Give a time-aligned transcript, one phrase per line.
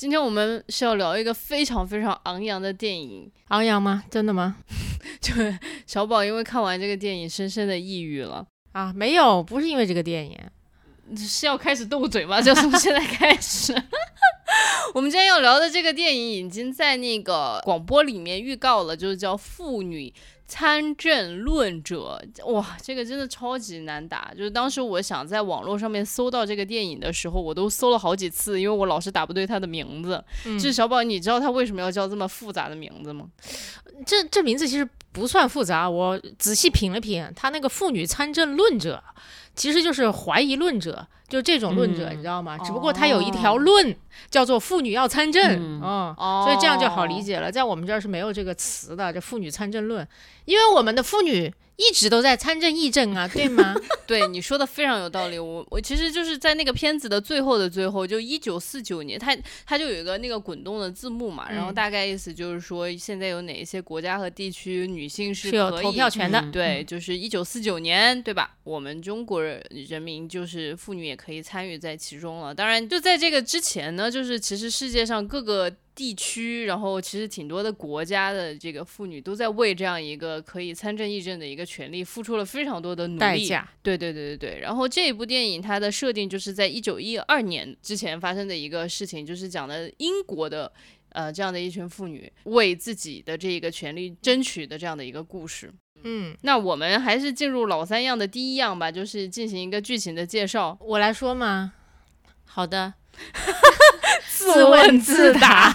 [0.00, 4.02] 今天我们是要聊一个非常非常昂扬的电影，昂扬吗？
[4.10, 4.56] 真的吗？
[5.20, 5.34] 就
[5.86, 8.90] 小宝因为看完这个电影，深深的抑郁了啊！
[8.96, 10.38] 没有，不是因为这个电影，
[11.18, 12.40] 是要开始斗嘴吗？
[12.40, 13.74] 就从现在开始。
[14.94, 20.10] 我们今天要聊的这个电影已经在那个广播里面预告了，就是叫《妇女
[20.50, 22.20] 参政论者》。
[22.52, 24.32] 哇，这个真的超级难打。
[24.36, 30.22] 就是当时我想在网络上面搜到这个电影的时候，我都搜了好几次，因为我老是打不对他的名字。
[30.44, 33.26] 就是小宝，你知道他为什么要叫这么复杂的名字吗？
[34.04, 39.00] 这这名字其实不算复杂，我仔细品了品，他那个“妇女参政论者”
[39.60, 41.06] 其实就是怀疑论者。
[41.28, 42.58] 就这种论者，你知道吗？
[42.58, 43.94] 只不过他有一条论
[44.30, 45.42] 叫做“妇女要参政”，
[45.80, 47.52] 嗯，所以这样就好理解了。
[47.52, 50.04] 在我们这儿是没有这个词的，这“妇女参政论”，
[50.46, 51.52] 因为我们的妇女。
[51.80, 53.74] 一直都在参政议政啊，对吗？
[54.06, 55.38] 对，你说的非常有道理。
[55.38, 66.44] 我我其实就是在那个片子的最后的最后，就一九四九年，它它就有一个那个滚动的字幕嘛，然后大概意思就是说，现在有哪一些国家和地区女性是有投票权的？
[66.52, 68.56] 对，就是一九四九年，对吧？
[68.64, 72.54] 我们中国人民就是妇女也可以参与在其中了。
[72.54, 75.72] 当然，就在这个之前呢，就是其实世界上各个。
[76.00, 83.20] 地区，然后其实挺多的国家的这个妇女都在为这样一个可以参政议政的一个权利付出了非常多的努力。
[83.20, 83.68] 代价。
[83.82, 84.60] 对对对对对。
[84.60, 90.72] 然后这一部电影它的设定就是在一九一二年之前发生的一个事情，就是讲的英国的
[91.10, 95.70] 呃这样的一群妇女为自己的这个权利争取的这样的一个故事。
[96.04, 100.78] 嗯，那我们还是进入老三样的第一样吧，就是进行一个剧情的介绍。
[100.80, 101.74] 我来说吗？
[102.46, 102.94] 好的。
[104.28, 105.74] 自问自答。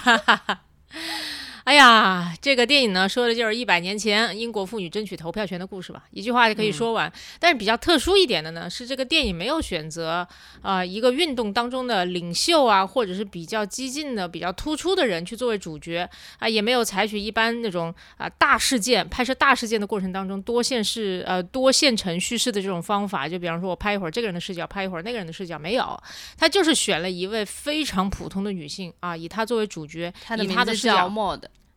[1.66, 7.12] 哎呀，这个电影呢，说的就是一百年前英国妇女争取投票权的故事吧，一句话就可以说完。
[7.40, 10.24] 但是比较特殊一点的呢，是这个电影没有选择
[10.62, 23.28] 啊一个运动当中的领袖啊，或者是比较激进的、比较突出的人去作为主角啊，也没有采取一般那种啊大事件拍摄大事件的过程当中多线式呃多线程叙事的这种方法。
[23.28, 26.00] 就比方说我拍一会儿这个人的视角，拍一会儿那个人的视角，没有，
[26.38, 31.12] 他就是选了一位非常普通的女性啊，以她作为主角，以她的视角。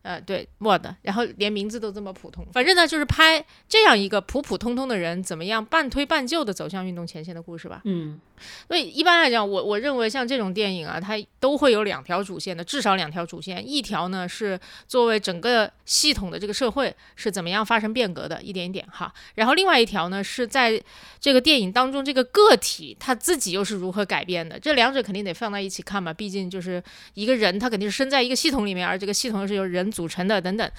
[0.02, 7.82] 呃，对，Word，然后连名字都这么普通，反正呢就是拍这样一个普普通通的人怎么样半推半就的走向运动前线的故事吧。
[7.84, 8.20] 嗯。
[8.66, 13.62] 所以一般来讲，我我认为像这种电影啊，它都会有两条主线的，至少两条主线。
[13.68, 19.12] 一条呢是作为整个系统的这个社会是怎么样发生变革的，一点一点哈。
[19.34, 20.82] 然后另外一条呢是在
[21.20, 24.58] 这个电影当中，这个个体他自己又是如何改变的。
[24.58, 26.82] 这两者肯定得放在一起看嘛，毕竟就是
[27.12, 30.70] 一个人他肯定是身在一个系统里面，而这个系统又是由人组成的等等。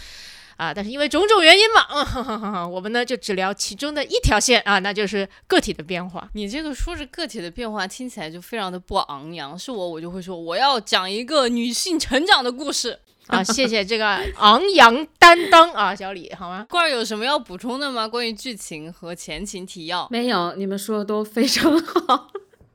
[0.58, 6.30] 啊，但是因为种种原因嘛， 我们呢就只聊其中的一条线啊，那就是个体的变化。
[6.34, 9.58] 你这个说是个体的变化，听起来就非常的不昂扬。
[9.58, 13.44] 是我，我就会说我要讲一个女性成长的故事啊。
[13.44, 14.06] 谢谢这个
[14.38, 16.64] 昂扬担当啊，小李，好吗？
[16.70, 18.08] 罐儿有什么要补充的吗？
[18.08, 20.08] 关于剧情和前情提要？
[20.12, 22.28] 没有，你们说的都非常好，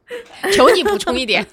[0.57, 1.47] 求你补充一点。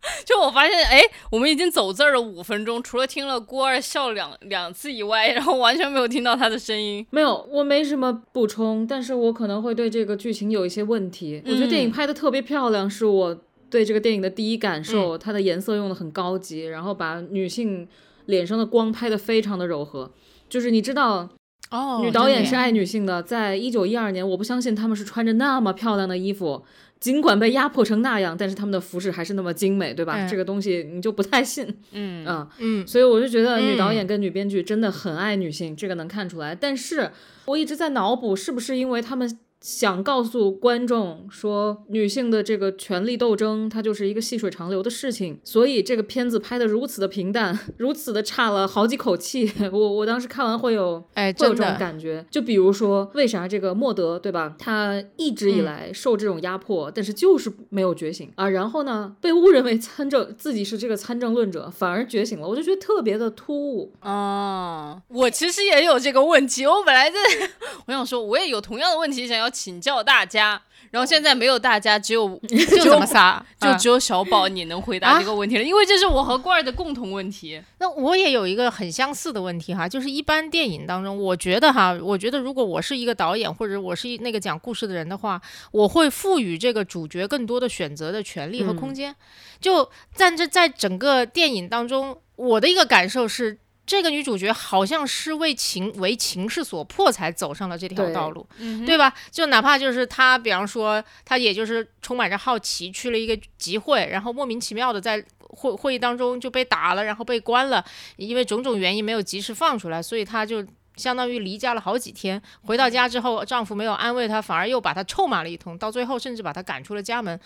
[0.24, 1.00] 就我发现，哎，
[1.30, 7.04] 我们已经走字儿了五分钟，除了听了郭二笑两两次以外，然后完全没有听到他的声音。
[7.10, 11.42] 没有，我没什么补充，但是我可能会对这个剧情有一些问题。
[11.44, 13.36] 我觉得电影拍的特别漂亮，是我
[13.68, 15.18] 对这个电影的第一感受。
[15.18, 17.86] 它的颜色用的很高级，然后把女性
[18.26, 20.10] 脸上的光拍的非常的柔和。
[20.48, 21.28] 就是你知道，
[21.70, 26.64] 哦，女导演是爱女性的，在一九一二年，我不相信他们是穿着那么漂亮的衣服。
[27.00, 30.26] 尽管被压迫成那样，但是他们的服饰还是那么精美，对吧？
[30.26, 36.54] 这个东西你就不太信，嗯啊嗯，所以我就觉得女导演跟女编剧真的很爱女性，这个能看出来。
[36.54, 37.10] 但是
[37.46, 39.38] 我一直在脑补，是不是因为他们。
[39.60, 45.40] 想告诉观众说，女性的这个权力斗争，它就是一个细水长流的事情。
[45.42, 49.52] 所以这个片子拍的如此的平淡， 如此的差了好几口气。
[49.72, 52.24] 我我当时看完会有，哎，会有这种感觉。
[52.30, 54.54] 就比如说，为啥这个莫德，对吧？
[54.60, 58.48] 他一直以来受这种压迫，但是就是没有觉醒啊。
[58.48, 62.46] 然后呢，被误认为参政，自己是这个参政论者，反而觉醒了。
[62.46, 65.02] 我就觉得特别的突兀啊。
[65.08, 66.64] 我其实也有这个问题。
[66.64, 67.16] 我本来在，
[67.86, 69.47] 我想说，我也有同样的问题想要。
[69.48, 70.60] 要请教大家。
[70.90, 77.60] 然后现在没有大家，只有 就这么仨，啊就只有小宝你能回答啊这个问题了，因为这是我和罐儿的共同问题。
[77.78, 85.38] 那我也有一个很相似的问题哈，就是一般电影当中，我觉得哈，我觉得如果我是一个导演或者我是一那个讲故事的人的话，
[85.72, 89.14] 我会赋予这个主角更多的选择的权利和空间。
[89.60, 93.58] 就但这在整个电影当中，我的一个感受是。
[93.88, 99.14] 这个女主角好像是为情为情势所迫才走上了这条道路，嗯对吧？
[99.30, 107.82] 就哪怕就是她，比方说她也就是充满着好奇去了一个集会，然后莫名其妙的在会会议当中就被打了，然后被关了，
[108.16, 110.62] 因为种种原因没有及时放出来，所以她就
[110.96, 112.40] 相当于离家了好几天。
[112.66, 117.40] 回到家之后，丈夫没有安慰她，反而又把她臭骂了一通，到最后甚至把她赶出了家门，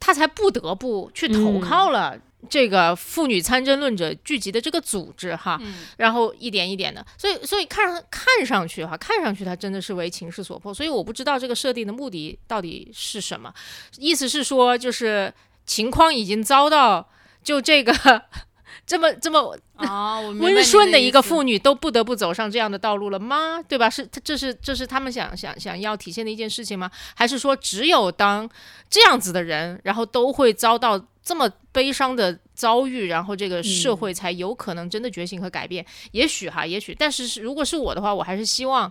[0.00, 2.18] 她才不得不去投嗯靠了。
[2.48, 5.60] 这个妇女参政论者聚集的这个组织哈，
[5.98, 13.52] 然后一点一点的，所以所以看上看上去哈，看上去它真的是为情势所迫，所以我不知道这个设定的目的到底是什么，
[13.98, 15.32] 意思是说就是
[15.64, 17.08] 情况已经遭到
[17.42, 17.92] 就这个
[18.86, 23.60] 这么这么啊，温顺的一个妇女都不得不走上这样的道路了吗？
[23.66, 23.90] 对吧？
[23.90, 26.88] 是这是这是他们想想想要体现的一件事情吗？
[27.16, 28.48] 还是说只有当
[28.88, 35.84] 这样子的人，然后都会遭到这么悲伤的遭遇，然后这个社会才有可能真的觉醒和改变？
[36.12, 38.90] 也许哈，也许，但是是如果是我的话，我还是希望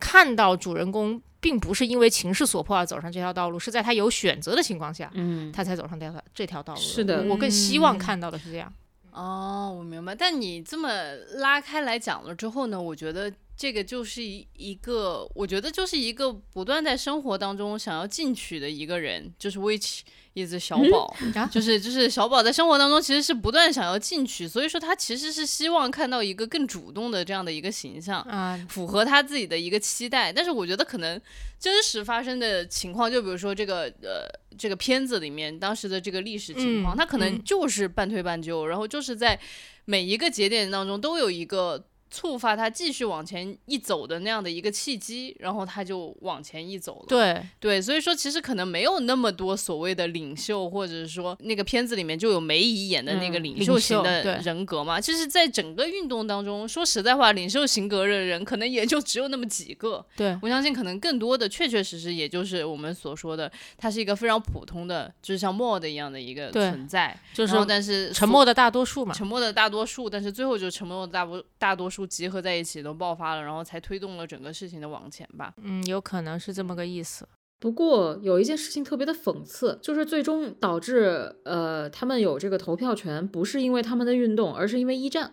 [0.00, 1.20] 看到主人公。
[1.38, 6.80] 并不是因为情势所迫而走上这条道路，是在他有选择的情况下，嗯，他才走上这条这条道路。
[6.80, 8.72] 是的我我更希望看到的是这样。
[9.12, 10.12] 哦，我明白。
[10.12, 10.90] 但你这么
[11.36, 20.00] 拉开来讲了之后呢，我觉得这个就是一一个，我觉得就是一个不断在生活当中想要进取的一个人，就是 which
[20.34, 28.20] is 小宝，啊就是就是小宝在生活当中其实是不断想要进取，所以说他其实是希望看到一个更主动的这样的一个形象。
[28.22, 31.18] 啊，符合他自己的一个期待，但是我觉得可能
[31.58, 37.42] 真实发生的情况，就比如说这个呃这个片子里面当时的这个历史情况，嗯他可能嗯。
[37.42, 39.38] 就是半推半就，然后就是在
[39.84, 47.06] 每一个节点当中都有一个触发他继续往前一走的那样的一个契机，然后他就往前一走了。
[47.08, 55.00] 对，对，所以说其实可能没有那么多所谓的领袖，或者是说那个片子里面就有梅姨演的那个嗯领袖型的人格嘛。
[55.00, 60.04] 其实，在整个运动当中，说实在话，领袖型格的人可能也就只有那么几个。
[60.16, 67.18] 对，我相信，可能更多的确确实实也就是我们所说的，他是一个非常普通的，就是像 mod 一样的一个存在。
[67.34, 69.14] 就是但是沉默的大多数嘛。
[69.14, 75.54] 沉默的大多数，但是最后就沉默的大多大多数集合在一起都爆发了，然后才推动了整个事情的往前吧。
[75.62, 77.28] 嗯，有可能是这么个意思。
[77.58, 85.32] 不过有一件事情特别的讽刺，就是最终导致呃他们有这个投票权，不是因为他们的运动，而是因为一战。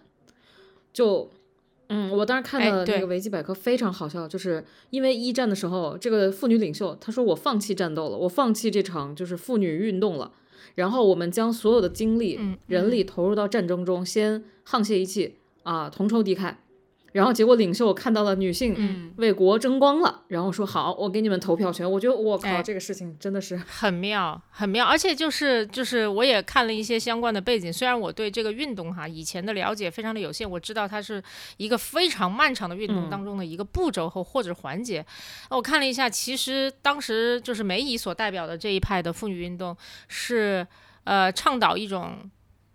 [0.94, 1.30] 就
[1.90, 10.32] 嗯，我当时看哎对的那个维基百科非常好笑，就是因为一战的时候，这个妇女领袖她说我放弃战斗了，我放弃这场就是妇女运动了，
[10.76, 16.56] 然后我们将所有的精力、嗯人力投入到战争中，先沆瀣一气啊，同仇敌忾。
[17.12, 21.90] 然后结果领袖看到了女性嗯为国争光了，然后说好，我给你们投票权。
[21.90, 27.72] 我觉得我靠，哎这个事情真的是很妙，很妙，而且就是就是，我也看了一些相关的背景。
[27.72, 31.24] 虽然我对这个运动哈以前的了解非常的有限，我知道它是
[31.58, 35.06] 一个非常漫长的运动嗯当中的一个步骤和或者环节。
[35.52, 39.78] 我看了一下，其实当时就是梅姨所代表的这一派的妇女运动
[40.08, 40.66] 是
[41.04, 42.32] 呃倡导一种。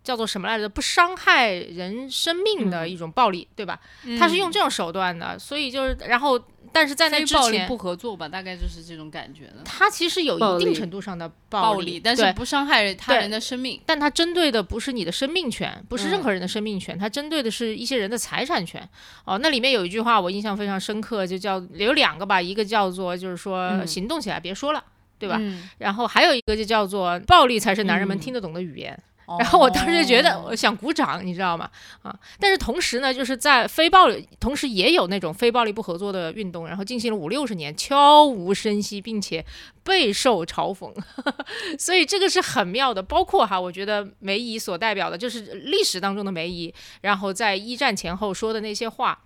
[0.08, 0.66] 叫做什么来着？
[0.66, 3.78] 不伤害人生命的一种暴力，对吧？
[4.18, 13.78] 他是用这种手段的，所以就是，然后，但是在那之非暴力前，不合作吧，大概就是这种感觉的他其实有一定程度上的暴力，但是不伤害他人的生命。
[13.84, 18.88] 但他针对的不是你的生命权，不是任嗯何人的生命权，他针对的是一些人的财产权。
[19.26, 24.82] 哦，那里面有一句话我印象非常深刻，就叫有两个吧，一个叫做就是说嗯行动起来别说了，
[25.18, 25.36] 对吧？
[25.38, 28.98] 嗯然后还有一个就叫做暴力才是男人们嗯听得懂的语言。
[29.38, 31.68] 然后我当时就觉得，我哦想鼓掌，你知道吗？
[32.02, 39.44] 啊，但是同时呢，就是在非暴力，同时也有那种非暴力不合作的运动，然后进行了五六十年，悄无声息，并且
[39.82, 40.92] 备受嘲讽，
[41.78, 43.02] 所以这个是很妙的。
[43.02, 49.18] 包括哈，我觉得梅姨所代表的就是历史当中的梅姨，然后在一战前后说的那些话。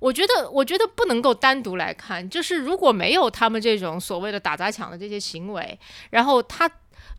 [0.00, 5.78] 我觉得，我觉得不能够单独来看，就是如果没有他们这种所谓的打砸抢的这些行为，
[6.10, 6.70] 然后他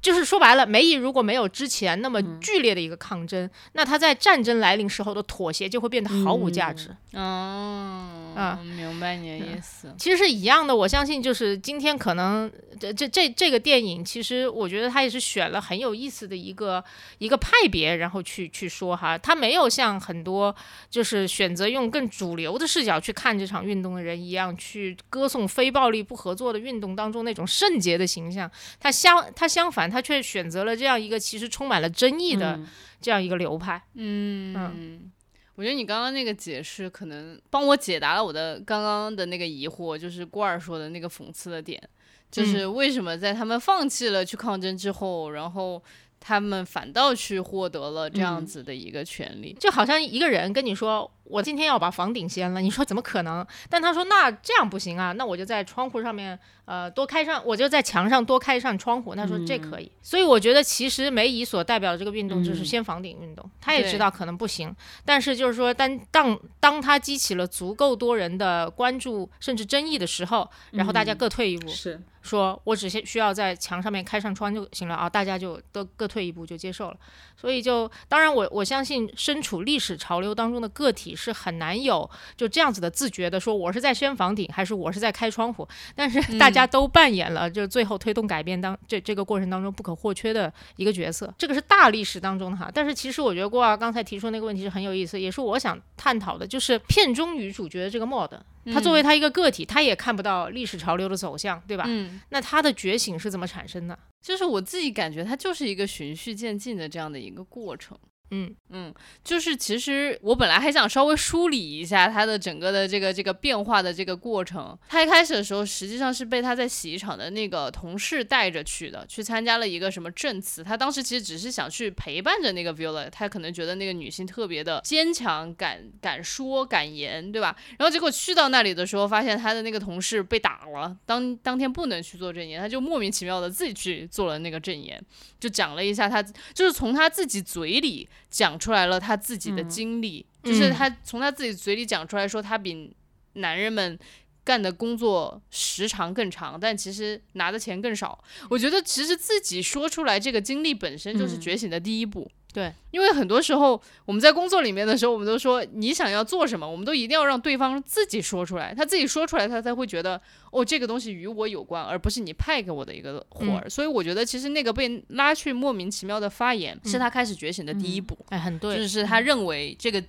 [0.05, 6.95] 就是说白了，梅姨如果没有之前那么剧烈的一个抗争，那她在战争来临时候的妥协就会变得毫无价值。
[7.13, 9.91] 哦，啊明白你的意思。
[9.97, 16.83] 其实是一样的，我相信就是今天可能这这这这个电影，其实我觉得他也是选了很有意思的一个
[17.17, 20.55] 一个派别，然后去去说哈，他没有像很多
[20.91, 32.59] 就是选择用更主流的视角去看这场运动的人一样，去歌颂非暴力不合作的运动当中那种圣洁的形象，他相他相反，他却选择了这样一个其实充满了争议的
[32.99, 33.81] 这样一个流派。
[33.93, 35.09] 嗯，
[35.55, 41.81] 我觉得你刚刚那个解释可能帮我解答了我的刚刚的那个疑惑，就是郭儿说的那个讽刺的点，
[42.29, 45.81] 就是为什么在他们放弃了去抗争之后，然后
[46.19, 49.55] 他们反倒去获得了这样子的一个权利。
[49.57, 53.45] 就好像一个人跟你说，我今天要把房顶掀了，你说怎么可能？
[53.69, 59.15] 但他说那这样不行啊，那我就在窗户上面呃多开上，我就在墙上多开一扇窗户。
[59.15, 59.91] 他说这可以。
[60.01, 76.97] 所以我觉得其实梅姨所代表的这个运动就是掀房顶运动，他也知道可能不行，但是就是说当当当他激起了足够多人的关注甚至争议的时候，然后大家各退一步，是说我只需需要在墙上面开上窗就行了啊，大家就都各退一步就接受了。
[77.37, 92.69] 所以就当然我我相信身处历史潮流当中的个体是很难有就这样子的自觉的说我是在掀房顶还是我是在开窗户，但是大家都扮演了就最后推动改变当这这个过程当中不可或缺的一个角色，这个是大历史当中的哈。
[92.73, 98.29] 但是其实我觉得郭儿刚才提出那个问题是很有意思，也是我想探讨的，就是片中女主角的这个 mod。
[98.73, 101.83] 他作为他一个个体，他也看不到历史潮流的走向，对吧？
[101.87, 103.97] 嗯，那他的觉醒是怎么产生的？
[104.25, 107.95] 就是我自己感觉它就是一个循序渐进的这样的一个过程。
[108.31, 114.77] 嗯嗯，就是其实我本来还想稍微梳理一下他的整个的这个这个变化的这个过程。
[114.89, 120.63] 他一开始的时候实际上是被他在洗衣厂的那个同事带着去的，去参加了一个什么证词。
[120.63, 127.55] 他当时其实只是想去陪伴着那个 Viola，他可能觉得那个女性特别的坚强，敢敢说敢言，对吧？
[127.77, 134.99] 然后结果去到那里的时候，发现他的那个同事被打了，当当天不能去做证言，他就莫名其妙的自己去做了那个证言，
[135.39, 138.09] 就讲了一下他就是从他自己嘴里。
[138.29, 142.95] 讲出来了他自己的经历，就是他从他自己嘴里讲出来说，他比
[143.33, 143.97] 男人们
[144.43, 148.23] 干的工作时长更长，但其实拿的钱更少。
[148.49, 152.29] 我觉得其实自己说出来这个经历本身就是觉醒的第一步。
[152.55, 160.19] 对，因为很多时候我们在工作里面的时候，我们都说你想要做什么，我们都一定要让对方自己说出来，他自己说出来，他才会觉得
[160.51, 163.69] 哦，这个东西与我有关，而不是你派给我的一个活儿。
[163.69, 168.17] 所以我觉得其实那个被拉去莫名其妙的发言，是他开始觉醒的第一步。
[168.29, 170.01] 哎，很对，就是他认为这个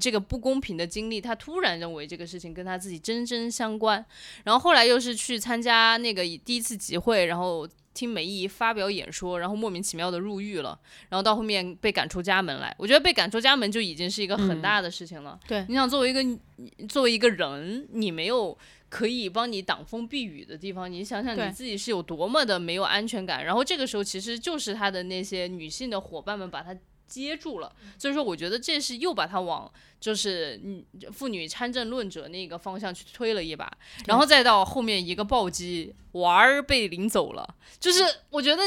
[0.00, 4.04] 这个不公平的经历，他突然认为这个事情跟他自己真真相关，
[4.42, 7.68] 然后后来又是去参加那个第一次集会，然后。
[8.00, 10.78] 听梅姨发表演说，然后莫名其妙的入狱了，
[11.10, 12.74] 然后到后面被赶出家门来。
[12.78, 15.38] 我觉得被赶出家门就已经是一个很大的事情了。
[15.46, 16.24] 对，你想作为一个
[16.88, 18.56] 作为一个人，你没有
[18.88, 23.44] 可以帮你挡风避雨的地方，你想想你自己是有多么的没有安全感。
[23.44, 26.74] 然后这个时候其实就是他的那些女性的伙伴们把他
[27.10, 33.70] 接住了，所以说我觉得这是又把他往就是嗯妇女参政论者那个方向去推了一把，
[34.06, 38.62] 然后再到后面一个暴击，娃儿被领走了，就是我觉得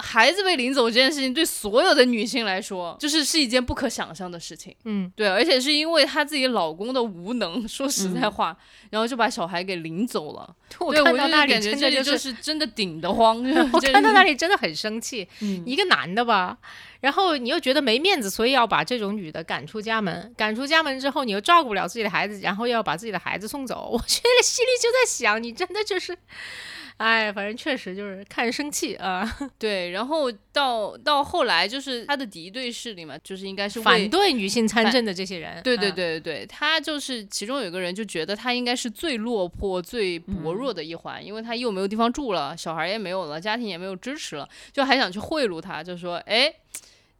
[0.00, 4.74] 孩子被领走这件事情对所有的女性来说，就是是一件不可想象的事情。
[4.84, 8.56] 嗯，对，而且是因为她自己老公的无能，说实在话，
[8.90, 10.56] 然后就把小孩给领走了。
[10.80, 13.38] 我对，我就看到那里感觉这里真的就就是真的顶得慌，
[13.72, 15.62] 我 这看到那里真的很生气，嗯。
[15.64, 16.58] 一个男的吧，
[17.04, 20.32] 然后你又觉得没面子，所以要把这种女的赶出家门。
[20.38, 23.86] 赶出家门之后，你又照顾不了自己的孩子，然后又要把自己的孩子送走。
[23.92, 26.16] 我觉得心里就在想，你真的就是，
[26.96, 35.62] 哎，反正确实就是看人生气啊， 对，然后到到后来就是他的敌对势力嘛，就是应该是反对女性参政的这些人。
[35.62, 46.50] 对对嗯，对对，他就是其中有一个人就觉得他应该是最落魄、最薄弱的一环，因为他又没有地方住了，小孩也没有了，家庭也没有支持了，就还想去贿赂他，就说，哎，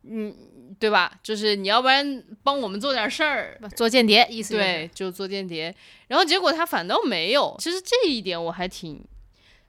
[0.07, 0.35] 嗯，
[0.79, 1.19] 对吧？
[1.23, 5.75] 就是你要不然帮我们做点事儿，做间谍，意思就是对，就做间谍。
[6.09, 7.57] 然后结果他反倒没有。
[7.59, 9.03] 其实这一点我还挺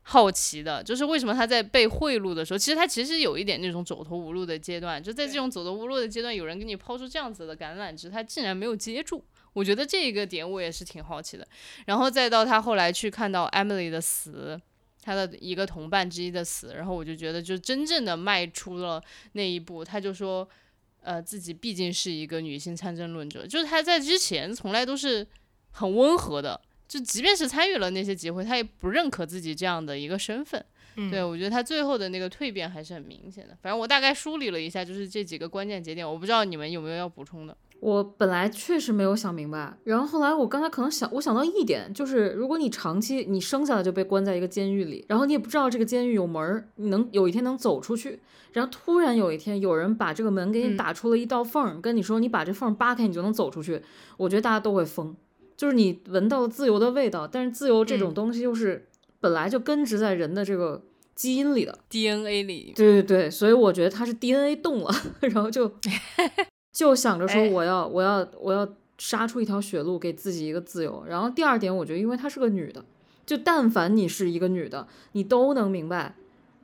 [0.01, 5.01] 好奇的，就是为什么他在被贿赂的时候，其实他其实有一点那种走投无路的阶段。
[5.01, 9.23] 就在这种走投无路的阶段，有人给你抛出这样子的橄榄枝，他竟然没有接住。
[9.53, 11.47] 我觉得这个点我也是挺好奇的。
[11.85, 14.59] 然后再到他后来去看到 Emily 的死。
[15.05, 18.99] 他的一个同伴之一的死，然后我就觉得，就真正的迈出了
[19.33, 19.85] 那一步。
[19.85, 20.49] 他就说，
[21.01, 25.25] 呃，自己毕竟是一个女性参政论者，就是他在之前从来都是
[25.69, 30.65] 很温和的，就即便是参与了那些集会，他也不认可自己这样的一个身份。
[30.97, 33.55] 嗯对我觉得他最后的那个蜕变还是很明显的。
[33.61, 37.55] 反正我大概梳理了一下，就是这几个关键节点，我不知道你们有没有要补充的。
[37.79, 48.19] 我本来确实没有想明白，然后后来我刚才可能想，我想到一点，就是如果你长期你生下来就被关在一个监狱里，然后你也不知道这个监狱有门儿，你能有一天能走出去，
[48.53, 50.77] 然后突然有一天有人把这个门给你嗯。
[50.77, 53.81] 打出了一道缝儿，跟你说你把这缝儿扒开你就能走出去，
[54.17, 55.15] 我觉得大家都会疯。
[55.55, 58.13] 就是你闻到了自由的味道，但是自由这种嗯。
[58.13, 58.87] 东西又是
[59.19, 64.91] 本来就根植在人的这个基因里的，DNA 里，对对对，所以我觉得它是 DNA 动了，
[65.21, 65.71] 然后就
[66.75, 68.67] 就想着说哎我要我要我要
[68.97, 71.05] 杀出一条血路给自己一个自由。
[71.07, 72.83] 然后第二点，我觉得因为她是个女的，
[73.25, 76.15] 就但凡你是一个女的，你都能明白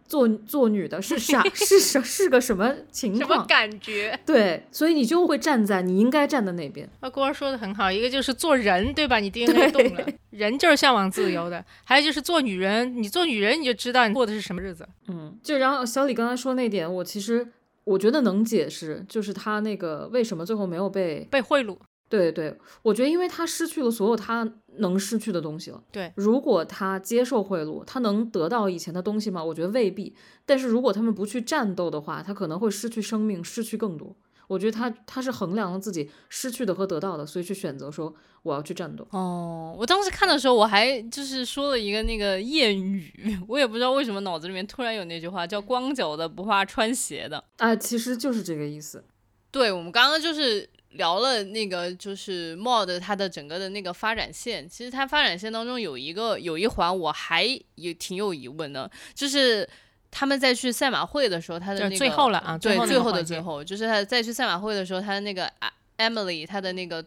[0.06, 3.48] 做做女的是啥是什是个什么情什么况。
[3.48, 4.20] 感觉？
[4.26, 6.90] 对，所以你就会站在你应该站的那边。
[7.00, 9.20] 啊，郭儿说的很好，一个就是做人，对吧？
[9.20, 14.86] 你 DNA 动了，人就是向往自由的；还有就是做女人，你做女人你就知道你过的是什么日子。
[15.08, 17.48] 嗯，就然后小李刚才说那点，我其实
[17.84, 21.78] 我觉得能解释，就是他那个为什么最后没有被被贿赂，
[22.10, 24.48] 对对，我觉得因为他失去了所有他
[24.78, 25.84] 能失去的东西了。
[25.92, 29.44] 对，如果他接受贿赂，他能得到以前的东西吗？
[29.44, 30.16] 我觉得未必。
[30.46, 34.16] 但是如果他们不去战斗的话，他可能会失去生命，失去更多。
[34.52, 39.08] 我觉得他他是衡量了自己失去的和得到的，所以去选择说我要去战斗。
[39.12, 49.06] 哦，我当时看的时候，我还就是说了一个那个谚语，我也不知道为什么脑子里面突然有那句话，叫“光脚的不怕穿鞋的啊，其实就是这个意思。”。
[49.52, 59.66] 对，我们刚刚就是聊了那个就是 mod 它的整个的那个发展线，其实它发展线当中有一个有一环我还也挺有疑问的，就是。
[60.12, 67.04] 他们在去赛马会的时候，他的那个最后了啊最对，后那最后的最后，就是他在去赛马会的时候，他的那个啊 Emily，他的那个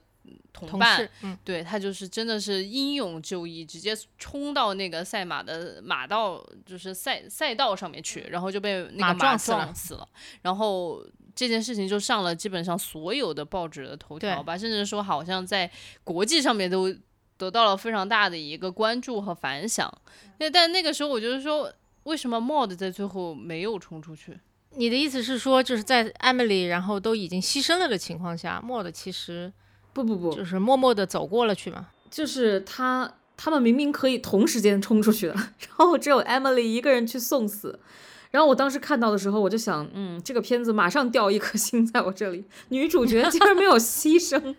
[0.52, 1.08] 同伴，
[1.44, 9.72] 对他就是真的是英勇就义，直接冲到那个赛马的马道，就是赛赛道上面去，然后就被那个马撞死了。
[9.74, 10.08] 死了。
[10.40, 15.70] 然后这件事情就上了基本上所有的报纸的头条吧，甚至说好像在
[16.04, 16.94] 国际上面都
[17.36, 19.92] 得到了非常大的一个关注和反响。
[20.38, 21.70] 那但那个时候我就是说，
[22.04, 24.38] 为什么 Mod 在最后没有冲出去？
[24.76, 29.52] 你的意思是说，就是在 Emily 然后都已经牺牲了的情况下，，Mod 其实
[29.92, 31.88] 不不不，就是默默的走过了去嘛？
[32.10, 35.34] 就是他他们明明可以同时间冲出去的，
[35.68, 37.78] 然后只有 Emily 一个人去送死。
[38.30, 44.56] 然后我当时看到的时候，我就想，嗯，这个片子马上掉一颗星在我这里，女主角竟然没有牺牲，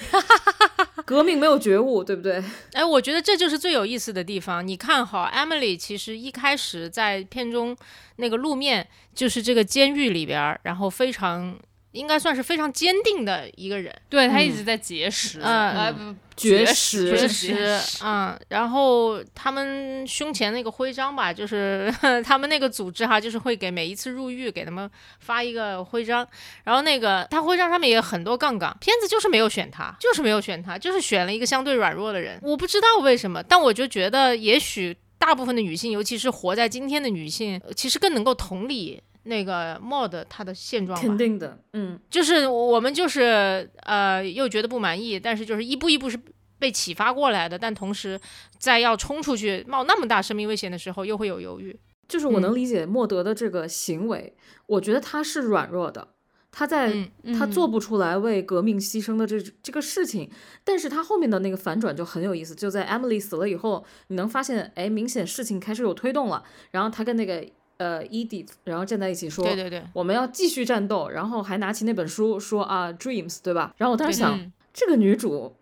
[1.04, 2.42] 革命没有觉悟，对不对？
[2.72, 4.66] 哎，我觉得这就是最有意思的地方。
[4.66, 7.76] 你看好 Emily，其实一开始在片中
[8.16, 11.58] 那个路面就是这个监狱里边，然后非常
[11.92, 16.16] 应该算是非常坚定的一个人，对他一直在节食，嗯。
[16.34, 21.92] 绝食，绝食，嗯，然后他们胸前那个徽章吧，就是
[22.24, 26.26] 他们那个组织哈，就是会给每一次入狱给他们发一个徽章，
[26.64, 39.02] 然后那个他徽章上面也有很多杠杠，片子就是没有选他，就是没有选他，就是选了一个相对软弱的人，我不知道为什么，但我就觉得也许大部分的女性，尤其是活在今天的女性，其实更能够同理。
[39.24, 46.18] 那个 mod 她的现状吧，肯定的，嗯，就是我们就是呃又觉得不满意，但是就是一步一步是
[46.58, 48.20] 被启发过来的，但同时
[48.58, 51.78] 在要冲出去冒那么大生命危险的时候，又会有犹豫。
[52.08, 54.34] 就是我能嗯理解莫德的这个行为，
[54.66, 56.08] 我觉得他是软弱的，
[56.50, 60.30] 他在、嗯他做不出来为革命牺牲的这这个事情，
[60.62, 67.42] 但是他后面的那个反转就很有意思，就在 Emily 死了以后，你能发现，哎，明显事情开始有推动了，然后他跟那个
[67.82, 73.74] 呃 Edith，然后站在一起说，对对对，我们要继续战斗，然后还拿起那本书说啊，Dreams，对吧？
[73.78, 75.56] 然后我当时对想，嗯这个女主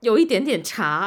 [0.00, 1.06] 有一点点茶，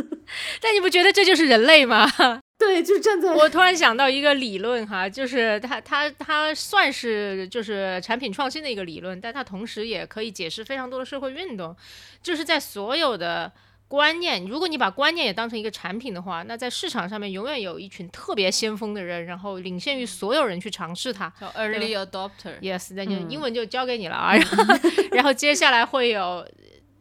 [0.60, 2.08] 但你不觉得这就是人类吗？
[2.58, 11.76] 对，就是站在我突然想到一个理论哈，就是它它它算是就是产品创新的一个理论，但它同时也可以解释非常多的社会运动，
[12.22, 13.52] 就是在所有的。
[13.88, 21.32] 观念，如果你把观念也当成一个产品的话，那在市场上面永远有一群特别先锋的人，然后领先于所有人去尝试它。
[21.40, 22.58] 叫 early adopter。
[22.60, 24.36] Yes，那就嗯英文就交给你了啊。
[24.36, 24.74] 然后，
[25.12, 26.46] 然后接下来会有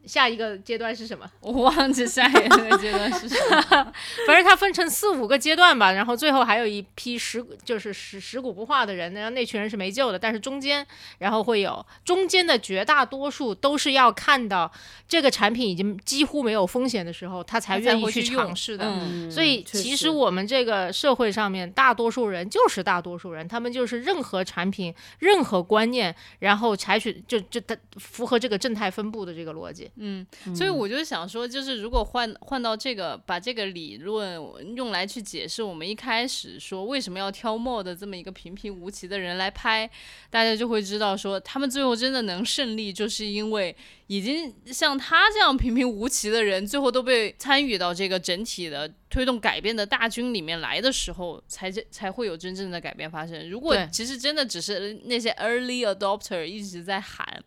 [0.07, 1.29] 下一个阶段是什么？
[1.41, 3.61] 我忘记下一个阶段是什么。
[4.25, 5.91] 反正它分成四五个阶段吧。
[5.91, 10.17] 然后最后还有一批食就是食食古不化的人，然后那群人是没救的。
[10.17, 10.85] 但是中间，
[11.19, 14.71] 然后会有中间的绝大多数都是要看到
[15.07, 18.85] 这个产品已经几乎没有风险的时候，他才愿意去会去尝试的。
[18.87, 29.89] 嗯所以其实实我们这个社会上面，大多数人就是大多数人，他们就是任何产品、任何观念，然后采取就就它符合这个正态分布的这个逻辑。
[29.99, 34.39] 嗯，所以我就想说，就是如果换换到这个，把这个理论
[34.75, 39.89] 用来去解释我们一开始说为什么要挑墨的这么一个平平无奇的人来拍，
[40.29, 53.49] 大家就会知道说，他们最后真的能胜利，就是因为已经像他这样平平无奇的人，最后都被参与到这个整体的推动改变的大军里面来的时候，才才会有真正的改变发生。
[53.49, 57.43] 如果其实真的只是那些 early adopter 一直在喊。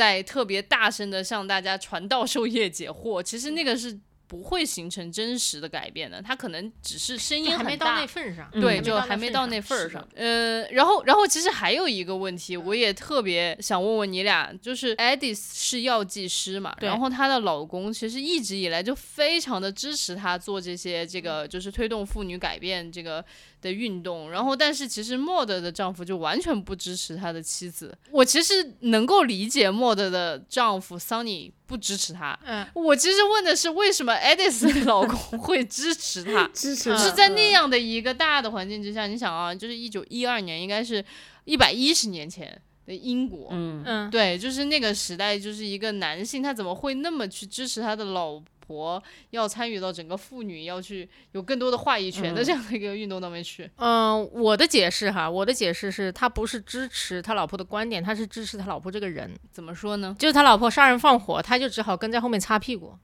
[0.00, 10.08] 在特别大声的向大家传道授业解惑，其实那个是不会形成真实的改变的，他可能只是声音很大就还没到那，份上，对，嗯就还没到那份儿上。
[10.14, 23.22] 呃，然后，然后其实还有一个问题，我也特别想问问你俩，就是 Edith 是药剂师嘛，然后她的老公其实一直以来就非常的支持她做这些这个就是推动妇女改变这个
[23.60, 27.96] 的运动，然后但是其实莫德的丈夫就完全不支持他的妻子。
[28.10, 36.48] 我其实能够理解莫德的丈夫 Sunny 不支持他，嗯，我其实问的是为什么 Edith 的老公 会支持他？
[36.54, 41.04] 支持是在那样的一个大的环境之下，你想啊，就是一九一二年，应该是
[41.44, 42.60] 一百一十年前的
[42.94, 53.68] 英国，嗯嗯，对，就是那个时代，就是一个男性，他怎么会那么去支持他的老婆，要参与到整个妇女要去有更多的话语权的嗯这样的一个运动当中去？
[53.76, 59.30] 嗯、我的解释哈，我的解释是他不是支持他老婆的观点，他是支持他老婆这个人。
[59.50, 60.14] 怎么说呢？
[60.18, 62.94] 就是他老婆杀人放火，他就只好跟在后面擦屁股。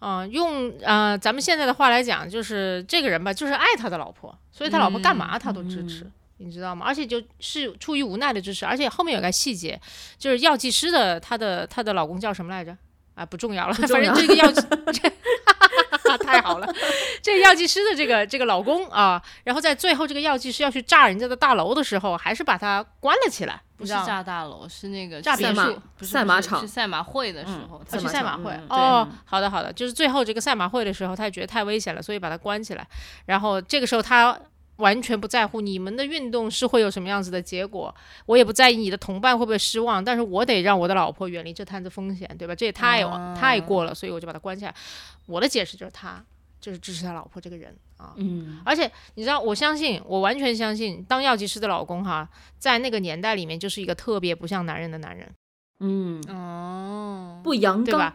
[0.00, 6.08] 嗯、用呃咱们现在的话来讲，就是这个人吧，就是爱他的老婆，所以他老婆干嘛他都支持。
[6.38, 6.86] 你知道吗？
[6.86, 9.80] 而且就是出于无奈的支持，而且后面有个细节，
[10.16, 12.76] 就是药剂师的她的她的老公叫什么来着？
[13.14, 14.60] 啊，不重要了，反正这个药剂，
[14.94, 16.74] 这 太好了，
[17.20, 32.86] 这个药剂师的这个这个老公啊，然后在最后这个药剂师要去炸人家的大楼的时候，还是把他关了起来，不是炸大楼，是那个炸别墅不是不是赛马场是赛马会的时嗯候，他去赛马会、嗯哦，好的好的，就是最后这个赛马会的时候，他也觉得太危险了，所以把他关起来。
[33.26, 34.38] 然后这个时候他
[34.78, 37.94] 完全不在乎你们的运动是会有什么样子的结果，
[38.26, 42.54] 我也不在意你的同伴会不会失望，但是我得让我的老婆远离这摊子风险，对吧？
[42.54, 44.74] 这也太、啊太过了，所以我就把他关起来。
[45.26, 46.24] 我的解释就是他
[46.60, 48.14] 就是支持他老婆这个人啊。
[48.16, 55.30] 嗯而且你知道，我相信，我完全相信，当药剂师的老公哈，在那个年代里面就是一个特别不像男人的男人。
[55.80, 58.14] 嗯，哦，不阳刚对吧？？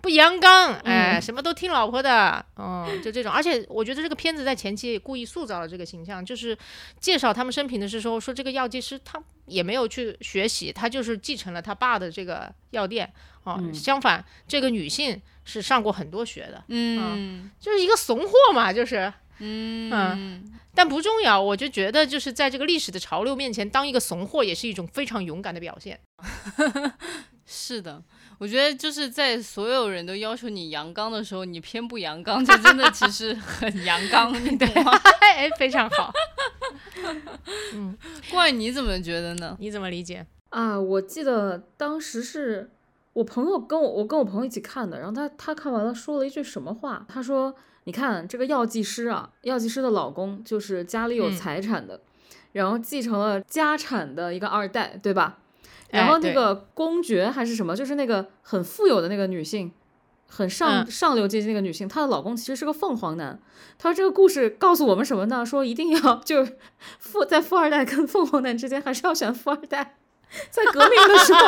[0.00, 3.30] 不阳刚，哎，嗯什么都听老婆的，嗯，就这种。
[3.30, 6.56] 而且我觉得这个片子在前期也故意塑造了这个形象，就是
[6.98, 13.12] 介绍他们生平的时候说，这个药剂师他也没有去学习，他就是继承了他爸的这个药店。
[13.44, 19.12] 哦，嗯相反，这个女性是上过很多学的，嗯就是一个怂货嘛，就是。
[19.42, 25.98] 嗯但不重要，我就觉得就是在这个历史的潮流面前，当一个怂货也是一种非常勇敢的表现。
[27.46, 28.02] 是的，
[28.40, 34.92] 我觉得就是在所有人都要求你阳刚的时候，你偏不阳刚，这真的其实 很阳刚，你懂吗？
[35.20, 36.10] 哎，非常好，
[37.74, 37.94] 嗯
[38.30, 39.54] 怪你怎么觉得呢？
[39.60, 40.26] 你怎么理解？
[40.48, 42.70] 啊，我记得当时是
[43.12, 47.04] 我朋友跟我，我跟我朋友一起看的，然后他他看完了说了一句什么话？
[47.06, 52.00] 他说：“你看这个药剂师啊，药剂师的老公就是家里有嗯财产的，
[52.52, 55.38] 然后继承了家产的一个二代，对吧？
[55.92, 59.72] 然后那个公爵还是什么，就是那个很富有的那个女性，
[60.26, 63.40] 很上、嗯上流阶级那个女性，她的老公其实是个凤凰男。
[63.78, 65.44] 他说这个故事告诉我们什么呢？
[65.44, 66.46] 说一定要就
[66.98, 69.96] 富在富二代跟凤凰男之间，还是要选富二代。
[70.50, 71.40] 在革命的时候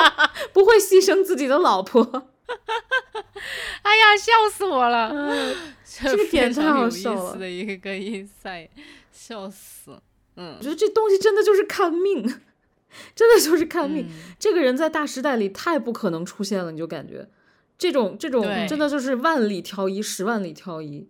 [0.53, 2.03] 不会牺牲自己的老婆，
[3.83, 5.55] 哎呀，笑死我了！
[5.85, 8.69] 这这个点太好有笑了意思的一个意赛，
[9.13, 9.93] 笑死。
[10.35, 12.41] 嗯我觉得这东西真的就是看命，
[13.15, 14.07] 真的就是看命。
[14.07, 17.29] 嗯这个人在大时代里太不可能出现了，你就感觉
[17.79, 21.09] 这种这种真的就是万里挑一，十万里挑一。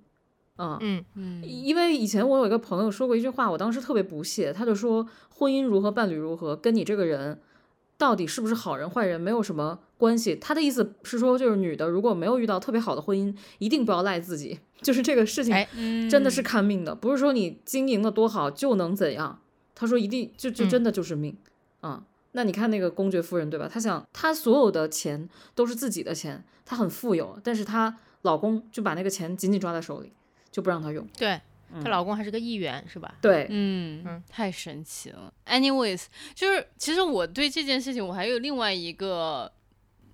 [0.59, 7.41] 嗯，嗯嗯因为以前我有一个朋友说过一句话，我当时特别不屑，他就说婚姻如何，伴侣如何，跟你这个人
[7.97, 10.37] 到底是不是好人坏人没有什么关系。
[10.37, 15.55] 他的意思是说，就是女的如果没有遇到特别好的婚姻，一定不要赖自己， 就是这个事情
[16.11, 19.41] 真的是看命的，不是说你经营的多好就能怎样。
[19.75, 21.35] 他说一定就就嗯真的就是命
[21.83, 23.69] 啊、那你看那个公爵夫人对吧？
[23.71, 30.13] 她想她所有的钱都是自己的钱，她很富有，但是她老公就把那个钱紧紧抓在手里，
[30.51, 31.07] 就不让她用。
[31.19, 31.41] 对，
[31.83, 33.15] 她老公还是个议员，是吧？
[33.21, 35.33] 对，嗯嗯太神奇了。
[35.47, 39.51] Anyways，就是其实我对这件事情我还有另外一个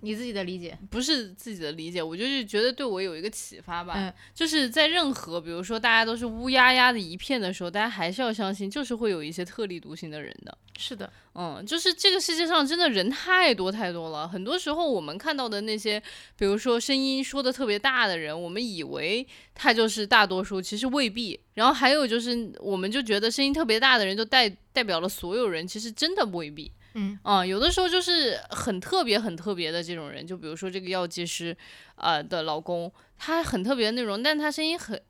[0.01, 3.93] 你自己的理解，不是自己的理解，我就是觉得对我有一个启发吧。
[3.97, 10.57] 嗯就是在任何比如说大家都是乌压压的一片的时候，大家还是要相信，就是会有一些特立独行的人的。
[10.77, 16.01] 是的，嗯，就是这个世界上真的人太多太多了，很多时候我们看到的那些，
[16.37, 21.37] 比如说声音说的特别大的人，我们以为他就是大多数，其实未必。
[21.55, 26.71] 然后还有就是，我们就觉得声音特别大的人就代代表了所有人，其实真的未必。
[26.99, 31.55] 嗯啊、有的时候就是很特别、很特别的这种人，就比如说这个药剂师，
[31.95, 35.01] 呃的老公，他很特别的那种，但他声音很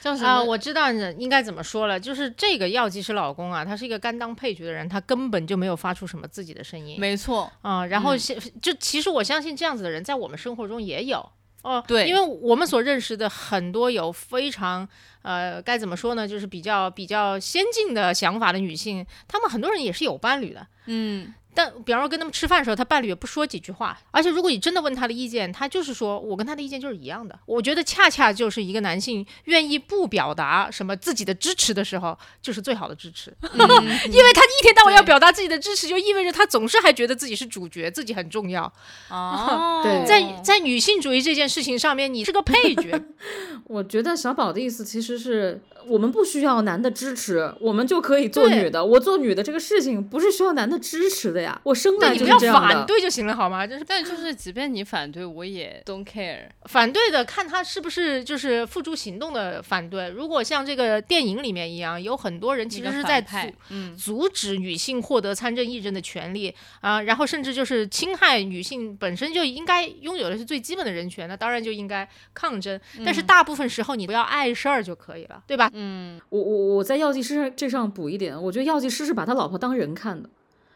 [0.00, 0.28] 叫什么？
[0.28, 11.28] 啊、我知道你应该怎么说了，就是这个药剂师老公啊，他是一个甘当配角的人，他根本就没有发出什么自己的声音没错，啊、然后就其实我相信这样子的人在我们生活中也有。
[11.64, 14.86] 哦，对因为我们所认识的很多有非常
[15.22, 27.38] 呃该怎么说呢，就是比较比较先进的想法的女性，她们很多人也是有伴侣的，嗯，但比方说跟他们吃饭的时候，他伴侣也不说几句话，而且如果你真的问他的意见，他就是说我跟他的意见就是一样的。
[27.46, 38.70] 我觉得恰恰就是一个男性愿意不表达什么自己的支持的时候，就是最好的支持， 嗯因为他一天到晚要表达自己的支持，就意味着他总是还觉得自己是主角，自己很重要。
[39.08, 40.04] 哦， 对。
[40.06, 43.00] 在在女性主义这件事情上面，你是个配角，
[43.64, 48.84] 我觉得小宝的意思其实是我们不需要男的支持，我们就可以做女的。
[48.84, 52.74] 我做女的这个事情不是需要男的支持的呀，我生来就对你不要是这样的。
[52.74, 53.66] 反对就行了，好吗？
[53.66, 56.48] 就是但就是即便你反对，我也 don't care。
[56.64, 60.08] 反对的，看他是不是就是付诸行动的反对。
[60.08, 63.36] 如果像这个电影里面一样，有很多人其实是在阻
[63.70, 72.78] 嗯，阻止女性获得参政议政的权利啊、然后甚至就是侵害女性本身就应该拥有的是最基本的人权，那当然就应该抗争。
[73.04, 75.70] 但是大部分时候你不要碍事儿就可以了，对吧？
[75.76, 80.30] 嗯，我我我在药剂师这上补一点，我觉得药剂师是把他老婆当人看的，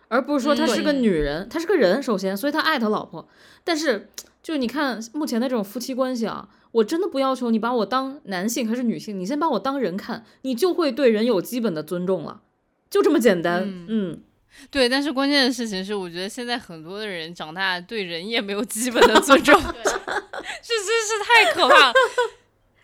[0.09, 3.29] 而不是说他是个嗯女人，他是个人，首先，所以他爱他老婆。
[3.63, 4.09] 但是
[4.43, 12.41] 就是你看目前的这种夫妻关系啊，我真的不要求你把我当男性还是女性，你先把我当人看，你就会对人有基本的尊重了，
[12.91, 13.63] 就这么简单。
[13.63, 14.23] 嗯嗯
[14.71, 14.89] 对。
[14.89, 21.93] 但是关键的事情是，我觉得现在很多的人长大对人也没有基本的尊重 这真是太可怕了。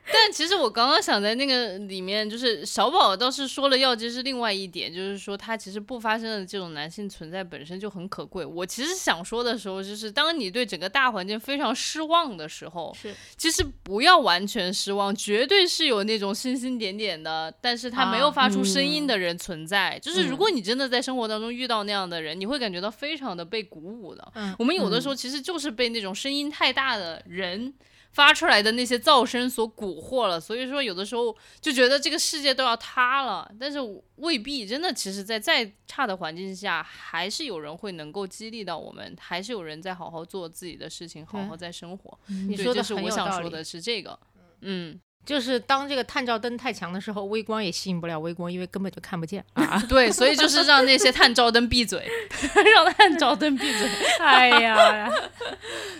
[0.12, 8.44] 但其实我刚刚想在那个里面，就是小宝倒是说了药剂是另外一点，就是说他其实不发生的这种男性存在本身就很可贵。
[8.44, 19.98] 我其实想说的时候，就是当你对整个大环境非常失望的时候，是其实不要完全失望，绝对是有那种星星点点的，但是他没有啊发出声音的人存在。
[20.02, 24.32] 就是如嗯果你真的在生活当中遇到那样的人，你会感觉到非常的被鼓舞的。
[24.34, 27.72] 嗯我们有的时候其实就是被那种声音太大的人。
[28.14, 33.78] 发出来的那些噪声所蛊惑了，所以说有的时候就觉得这个世界都要塌了，但是
[34.16, 34.92] 未必真的。
[34.92, 42.18] 其实，在再差的环境下，还是有人会能够激励到我们，还是有人在好好做自己的事情，好好在生活。
[42.26, 43.14] 你说的是我。
[43.14, 44.18] 想说的是这个，
[44.62, 49.82] 嗯，就是当这个探照灯太强的时候，微光也吸引不了微光，因为根本就看不见啊！
[49.88, 52.06] 对，所以就是让那些探照灯闭嘴，
[52.74, 53.88] 让探照灯闭嘴。
[54.20, 55.10] 哎呀，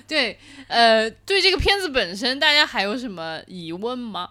[0.07, 4.31] 对，呃，对这个片子本身，大家还有什么疑问吗？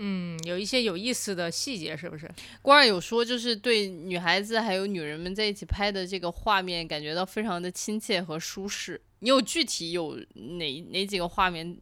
[0.00, 2.30] 嗯，有一些有意思的细节，是不是？
[2.62, 9.00] 光儿有说，就是对女孩子还有女人们在一起拍的这个画面，感觉到非常的亲切和舒适。
[9.18, 11.76] 你有具体有哪哪几个画面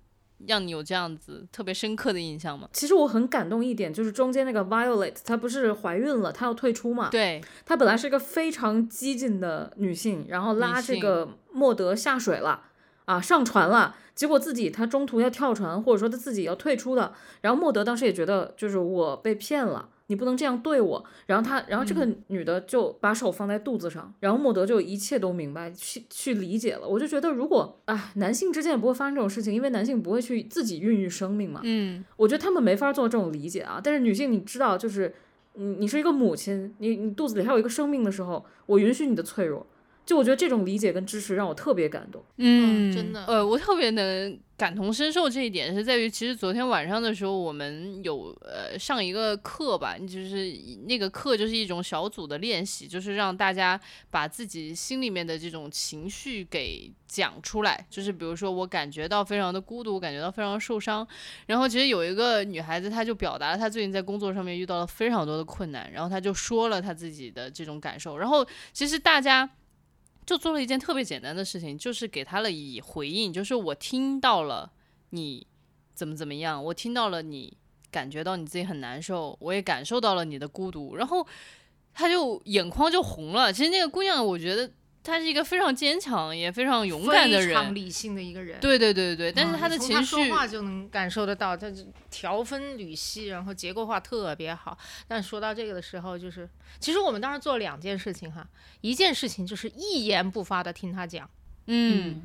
[0.46, 2.68] 让你有这样子特别深刻的印象吗？
[2.72, 7.08] 其实我很感动一点，就是中间那个 Violet，她不是怀孕了，她要退出嘛？
[7.10, 12.64] 对，她本来是一个非常激进的女性，然后拉这个莫德下水了，
[13.06, 19.88] 啊，上船了，结果自己她中途要跳船，或者说她自己要退出的，然后莫德当时也觉得就是我被骗了。
[20.08, 26.86] 你不能这样对我，然后他，然后这个女的就把手放在肚子上，然后莫德就一切都明白，去去理解了。
[26.86, 31.60] 我就觉得，如果啊，男性之间也不会发生这种事情，因为男性不会去自己孕育生命嘛。
[31.64, 33.80] 嗯，我觉得他们没法做这种理解啊。
[33.82, 35.14] 但是女性，你知道，就是
[35.54, 39.66] 你你是一个母亲，你你肚子里还有一个生命的时候，我允许你的脆弱。
[40.06, 42.24] 就我觉得这种理解跟支持让我特别感动。
[42.36, 50.48] 嗯，真的呃，我特别能感同身受这一点，是在于其实昨天晚上的时候，我们有呃上一个课吧，就是
[50.86, 61.04] 那个课就是一种小组的练习，就是让大家把自己心里面的这种情绪给讲出来，就是比如说我感觉到非常的孤独，感觉到非常受伤，
[61.46, 69.50] 然后其实有一个女孩子，她就表达了她最近在工作上面遇到了非常多的困难，然后她就说了她自己的这种感受，然后其实大家。
[70.26, 74.72] 就做了一件特别简单的事情，就是给他了以回应，就是我听到了
[75.10, 75.46] 你
[75.94, 77.56] 怎么怎么样，我听到了你
[77.92, 81.24] 感觉到你自己很难受，我也感受到了你的孤独，然后
[81.94, 83.52] 他就眼眶就红了。
[83.52, 84.70] 其实那个姑娘，我觉得
[85.06, 87.74] 他是一个非常坚强也非常勇敢的人非常。
[87.74, 88.58] 理性的一个人。
[88.60, 94.76] 对对对对，但是啊他的你从他情绪说话就能感受得到，他就条分缕析，然后结构化特别好。
[95.06, 96.48] 但说到这个的时候，就是
[96.80, 98.46] 其实我们当时做了两件事情哈，
[98.80, 101.28] 一件事情就是一言不发的听他讲，
[101.66, 102.22] 嗯，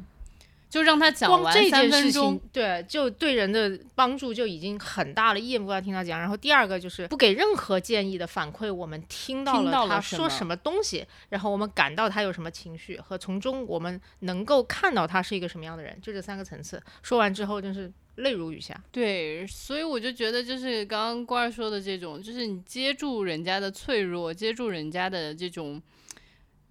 [0.72, 6.18] 就让他讲光这完三件事分钟情，，对，就对人的帮助就已经很大了，一言不发听他讲。
[6.18, 16.82] 然后第二个就是不给任何建议的反馈，我们听到了他说什么东西，然后我们感到他有什么情绪，和从中我们能够看到他是一个什么样的人，就这三个层次。
[17.04, 18.82] 说完之后真是泪如雨下。
[18.94, 25.82] 对，所以我就觉得，就是刚刚瓜儿说的这种，就是你接住人家的脆弱，接住人家的这种，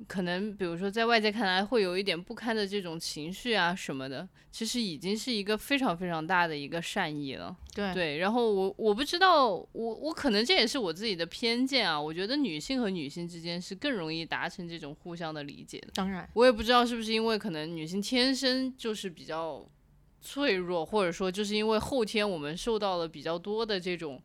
[0.09, 7.55] 可能比如说在外界看来会有一点不堪的这种情绪啊什么的，其实已经是一个非常非常大的一个善意了。
[7.75, 15.89] 对对，然后我我不知道，我我可能这也是我自己的偏见啊，我觉得女性和女性之间是更容易达成这种互相的理解的。
[15.95, 19.65] 当然，我也不知道是不是因为可能女性天生就是比较
[20.21, 24.21] 脆弱，或者说就是因为后天我们受到了比较多的这种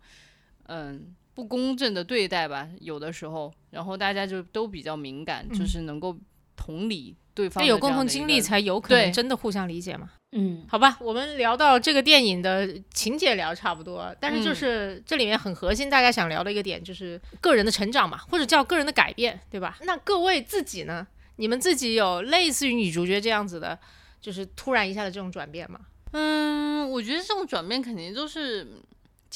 [0.67, 6.17] 嗯不公正的对待吧，有的时候，然后大家就都比较敏感，就是能够
[6.55, 10.09] 同理对方有共同经历才有可能真的互相理解嘛。
[10.31, 19.77] 嗯，好吧，我们聊到这个电影的情节聊差不多，但是就嗯是这里面很核心，大家想聊的一个点就是个人的成长嘛，或者叫个人的改变，对吧？
[19.83, 21.05] 那各位自己呢？
[21.35, 23.77] 你们自己有类似于女主角这样子的，
[24.21, 25.81] 就是突然一下的这种转变吗？
[26.11, 28.65] 嗯，我觉得这种转变肯定就是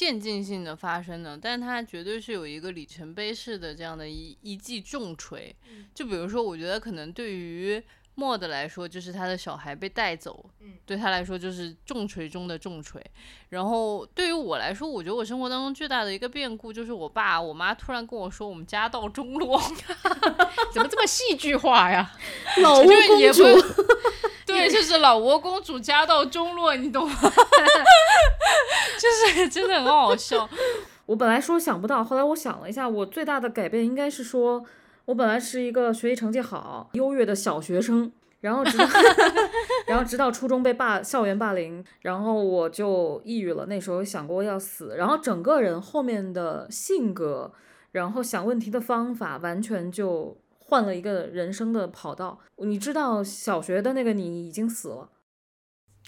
[0.00, 5.54] 渐进性的发生的，但它绝对是有一个里程碑式的这样的一一记重锤。
[5.94, 7.82] 就比如说，我觉得可能对于
[8.14, 10.42] 莫的来说，就是他的小孩被带走，
[10.86, 12.98] 对他来说就是重锤中的重锤。
[13.50, 19.60] 然后对于我来说，我觉得我生活当中最大的一个变故就是我爸我妈突然跟我说我们家道中落，
[20.72, 22.10] 怎么这么戏剧化呀？
[22.62, 23.84] 老挝就是也公不主，
[24.60, 27.16] 对，就是老挝公主家道中落，你懂吗？
[28.98, 30.48] 就是真的很好笑。
[31.06, 34.62] 我本来说想不到，后来我想了一下，我最大的改变应该是说，
[35.06, 38.86] 我本来是一个学习成绩好、优越的小学生，然后直到
[39.88, 43.66] 然后直到初中被霸校园霸凌，然后我就抑郁了。
[43.66, 47.50] 那时候想过要死，然后整个人后面的性格，
[47.92, 50.36] 然后想问题的方法，完全就
[50.70, 52.38] 换了一个人生的跑道。
[52.58, 55.10] 你知道，小学的那个你已经死了。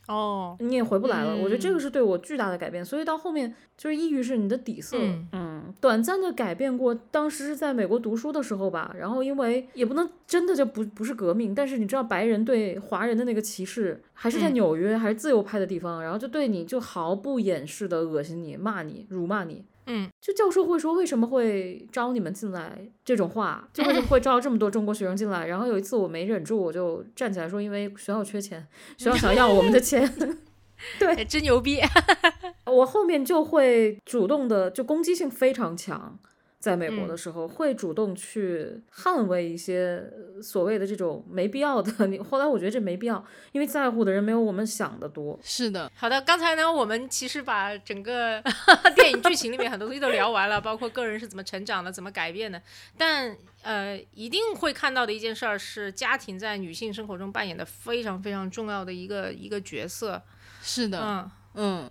[0.08, 1.36] 哦，你也回不来了。
[1.36, 4.96] 我觉得这个嗯是对我巨大的改变，所以到后面就是抑郁是你的底色，
[5.30, 6.92] 嗯短暂的改变过。
[6.92, 19.64] 当时是在美国读书的时候吧，然后因为也不能真的就不不是革命，但是你知道白人对华人的那个歧视，还是在嗯纽约，还是自由派的地方，然后就对你就毫不掩饰的恶心你、骂你、辱骂你。
[19.86, 25.46] 嗯，就教授会说为什么会招你们进来这种话，就为什么会招这么多中国学生进来？
[25.46, 28.66] 然后有一次我没忍住，我就站起来说，因为学校缺钱，
[28.96, 30.08] 学校想要我们的钱。
[30.98, 31.78] 对真牛逼！
[32.66, 36.18] 我后面就会主动的，就攻击性非常强。
[36.62, 42.06] 在美国的嗯时候，会主动去捍卫一些呃所谓的这种没必要的。
[42.06, 45.36] 你后来我觉得这没必要，因为在乎的人没有我们想的多。
[45.42, 48.40] 是的，好的，刚才呢，我们其实把整个
[48.94, 52.62] 电影剧情里面很多东西都聊完了，包括个人是怎么成长的，怎么改变的。
[52.96, 60.22] 但呃，一定会看到的一件事儿是，家庭在女性生活中扮演的非常非常重要的一个一个角色。
[60.62, 61.90] 是的，嗯，嗯。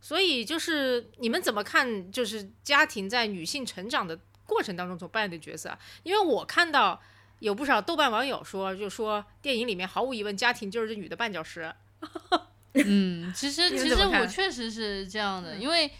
[0.00, 5.78] 所以就是你们怎么看，就是家庭在女性成长的过程当中所扮演的角色啊？
[6.02, 7.00] 因为我看到
[7.38, 11.72] 有不少豆瓣网友说，就说电影里面毫无疑问，家庭就是这女的绊脚石。
[12.74, 15.90] 嗯，其实其实我确实是这样的，因为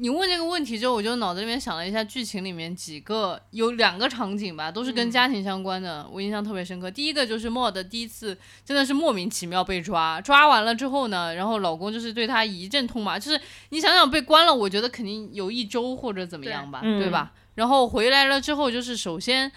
[0.00, 6.90] 你问这个问题之后，我就脑子里面想了一下剧情里面几个有两个场景吧，都是跟嗯家庭相关的，我印象特别深刻。
[6.90, 17.32] 第一个就是莫的第一次真的是莫名其妙被抓，抓完了之后呢，然后老公就是对她一阵痛骂，就是你想想被关了，我觉得肯定有一周或者怎么样吧，对对吧？
[17.56, 19.52] 然后回来了之后，就是首先。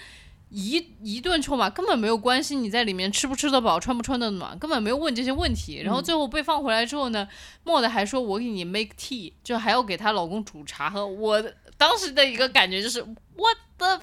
[0.53, 5.81] 一一顿臭骂根本没有关心你在里面吃不吃得饱、穿不穿得暖，根本没有问这些问题。
[5.83, 7.27] 然后最后被放回来之后呢，
[7.63, 11.05] 莫的还说我给你 make tea，就还要给她老公煮茶喝。
[11.05, 13.01] 我的当时的一个感觉就是
[13.35, 13.99] what the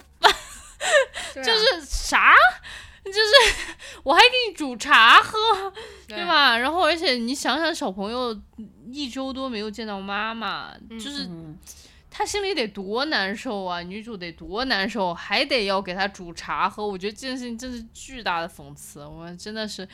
[1.35, 2.35] 就就是啥？
[3.05, 3.21] 就是
[4.03, 5.39] 我还给你煮茶喝，
[6.09, 6.25] 对？
[6.27, 6.59] 吧？
[6.59, 8.37] 然后而且你想想，小朋友
[8.91, 11.57] 一周多没有见到妈妈，就是嗯，
[12.11, 13.81] 他心里得多难受啊！
[13.81, 16.87] 女主得多难受，还得要给他煮茶喝。
[16.87, 19.89] 我觉得这件事情真是巨大的讽刺，我真的是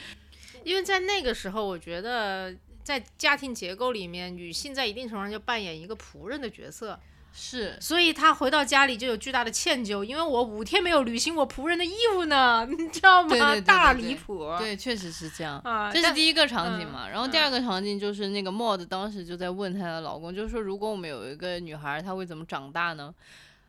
[0.64, 2.52] 因为在那个时候，我觉得
[2.82, 6.98] 在家庭结构里面，女性在一定程度上就扮演一个仆人的角色。
[7.38, 13.28] 是所以他回到家里就有巨大的歉疚，因为我五天没有履行我仆人的义务呢， 你知道吗？
[13.28, 14.50] 对对对对大对离谱。
[14.58, 15.58] 对，确实是这样。
[15.62, 23.14] 啊，这是第一个场景嗯嘛，然后第二个场景就是那个 Mod 当时就在问她的老公，就是说如果我们有一个女孩，她会怎么长大呢？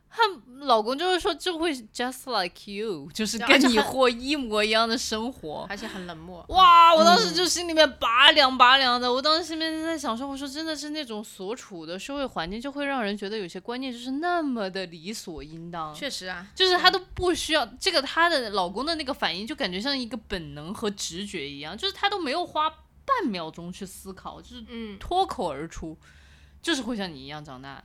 [0.10, 0.24] 她
[0.66, 5.68] 老公就是说就会 just like you，就是跟你过一模一样的生活。
[5.70, 6.43] 而且很冷漠。
[6.49, 6.95] 哇！
[6.95, 15.93] 我当时就心里面拔凉拔凉的，我当时心里面在想说，我说真的是那种所处的社会环境，就会让人觉得有些观念就是那么的理所应当。
[15.93, 25.97] 确实啊，就是她都不需要这个，她的老公的那个反应就感觉像一个本能和直觉一样，就是她都没有花半秒钟去思考，就是嗯，脱口而出，
[26.62, 27.84] 就是会像你一样长大。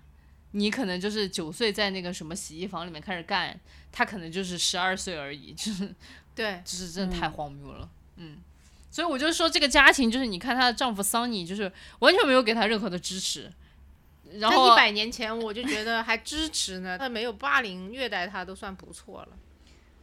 [0.53, 3.59] 你可能就是九岁在那个什么洗衣房里面开始干，
[3.91, 5.95] 他可能就是十二岁而已，就是
[6.35, 8.39] 对，就是真的太荒谬了，嗯。
[8.91, 13.51] 所以我就说这个家庭，就是你看她的丈夫桑尼，就是完全没有给她任何的支持，
[14.35, 19.29] 然后一百年前我就觉得还支持呢，他没有霸凌虐待她都算不错了。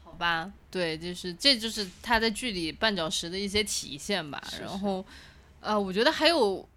[0.03, 4.43] 好吧，对，就是这就是她在剧里绊脚石的一些体现吧。
[4.49, 5.05] 是然后，
[5.59, 6.67] 呃，我觉得还有，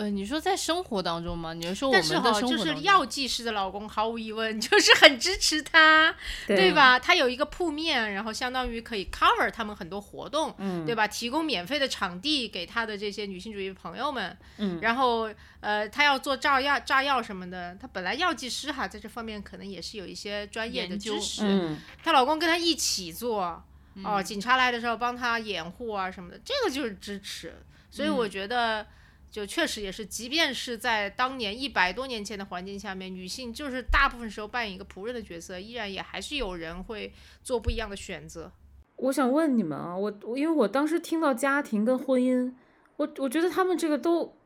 [0.00, 1.52] 呃，你说在生活当中吗？
[1.52, 2.74] 你是说我但是哈，们的生活当中？
[2.74, 6.14] 就是药剂师的老公，毫无疑问就是很支持他，
[6.46, 6.72] 对？
[6.72, 6.98] 吧？
[6.98, 11.06] 他有一个铺面，然后相当于可以 cover 他们很多活动，嗯，对吧？
[11.06, 15.30] 提供免费的场地给他的这些女性主义朋友们，嗯然后
[15.60, 21.42] 呃，他要做炸药、炸药什么的，他本来药剂师哈，在这方面可能也是有一些专业的知识。
[21.44, 23.62] 嗯，她老公跟她一起做，
[23.96, 27.54] 嗯哦，警察来的时候帮她掩护啊什么的，这个就是支持。
[27.90, 28.86] 所以我嗯觉得，
[29.30, 37.12] 就确实也是，即便是在当年一百多年前的环境下面，女性就是大部分时候扮演一个仆人的角色，依然也还是有人会
[37.44, 38.50] 做不一样的选择。
[38.96, 42.52] 我想问你们啊，我我因为我当时听到家庭跟婚姻，
[42.96, 44.36] 我我觉得他们这个都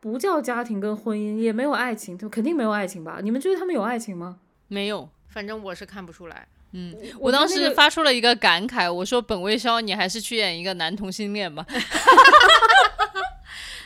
[0.00, 3.20] 不叫家庭跟婚姻，也没有爱情，就肯定没有爱情吧？
[3.22, 4.40] 你们觉得他们有爱情吗？
[4.68, 5.08] 没有。
[5.28, 6.48] 反正我是看不出来。
[6.72, 11.64] 嗯，我我当时发出了一个感慨，我说本卫肖，你还是去演一个男同性恋吧。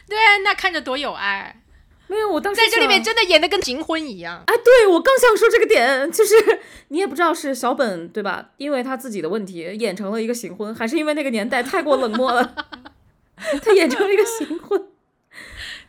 [0.08, 1.60] 对，那看着多有爱，
[2.06, 4.42] 没有，我当时在这里面真的演的跟行婚一样。
[4.46, 6.34] 哎，对我刚想说这个点，就是
[6.88, 8.50] 你也不知道是小本对吧？
[8.56, 12.54] 因为他自己的问题演成了一个行婚，还是因为那个年代太过冷漠了，
[13.62, 14.88] 他演成了一个行婚。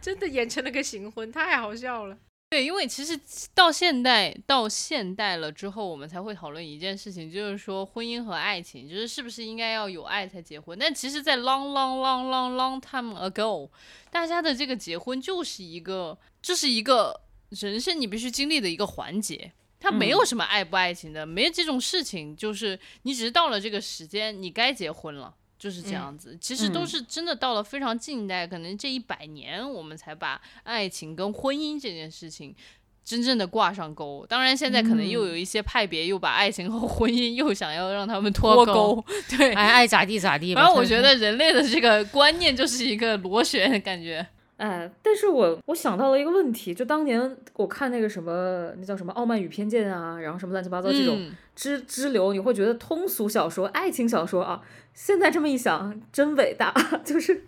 [0.01, 2.17] 真的演成了个行婚，太好笑了。
[2.49, 3.19] 对，因为其实
[3.53, 10.75] 到现代到现代了之后，我们才会讨论一件事情，就是说婚姻和爱情，就是是不是应该要有爱才结婚？
[10.79, 13.69] 但其实，在 long long long long long time ago，
[14.09, 19.51] 大家的这个结婚就是一个，这、是一个人生你必须经历的一个环节。
[19.79, 25.35] 它没有什么爱不爱情的，没有这种事情，就是你只是到了这个时间，你该结婚了。
[25.59, 32.55] 就是这样子，其实都嗯是真的到了非常近代，可能这一百年，我们才把爱情跟婚姻这件事情
[33.03, 34.25] 真正的挂上钩。
[34.29, 39.05] 当然，现在可能又有一些派别又把爱情和婚姻又想要让他们脱脱钩钩，
[39.37, 39.51] 对。
[39.53, 40.61] 爱，爱咋地咋地吧。
[40.61, 44.25] 反正我觉得人类的这个观念就是一个螺旋的感觉。
[44.57, 54.61] 哎，但是我我想到了一个问题，就当年我看那个什么，那叫什么《傲慢与偏见》啊，然后什么乱七八糟这种嗯支支流，你会觉得通俗小说、爱情小说啊，
[55.01, 56.73] 现在这么一想，真伟大，
[57.05, 57.45] 就是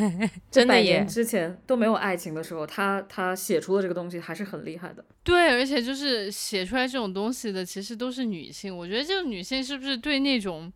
[0.50, 5.04] 真的耶百年，之前都没有爱情的时候，他他写出的这个东西还是很厉害的。
[5.22, 8.74] 对，而且就是写出来这种东西的，其实都是女性。
[8.74, 10.72] 我觉得这个女性是不是对那种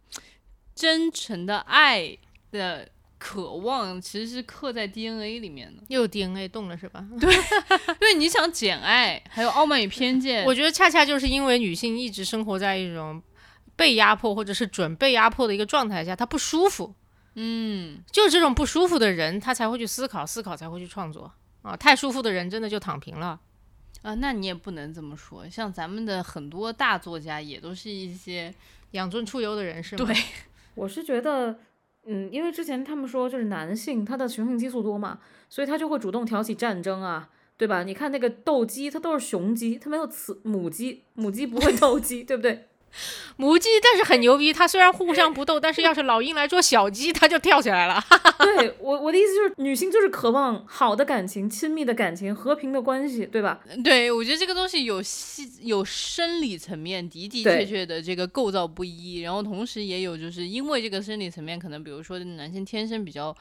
[0.75, 2.15] 真诚的爱
[2.51, 2.87] 的
[3.19, 5.83] 渴望，其实是刻在 DNA 里面的。
[5.89, 7.07] 又 DNA 动了是吧？
[7.99, 13.21] 对，你想《简爱》，还有《傲慢与偏见》，我觉得恰恰就是因为女性一直生活在一种
[13.79, 16.93] 被压迫或者是准被压迫的一个状态下，他不舒服。
[17.37, 21.77] 嗯，就是这种不舒服的人，他才会去思考，思考才会去创作啊。
[21.77, 23.41] 太舒服的人真的就躺平了。
[24.03, 25.49] 啊，那你也不能这么说。
[25.49, 28.53] 像咱们的很多大作家，也都是一些
[28.91, 30.05] 养尊处优的人是吗？
[30.05, 30.17] 对，
[30.75, 31.61] 我是觉得，
[32.07, 37.85] 嗯，因为之前他们说就是男性他的雄性激素多嘛，所以他就会主动挑起战争啊，对吧？
[37.85, 42.68] 你看那个斗鸡，它都是雄鸡，它没有雌母鸡，母鸡不会斗鸡，对不对？
[43.37, 48.03] 母鸡但是很牛逼，它虽然互相不斗，但是要是老鹰来捉小鸡，它就跳起来了。
[48.39, 53.61] 对我我的意思就是，女性就是渴望好的感情、亲密的感情、和平的关系，对吧？
[53.85, 63.37] 对，我觉得这个东西有细有生理层面的的确确的这个构造不一，然后同时也有就是因为这个生理层面，可能比如说男性天生比较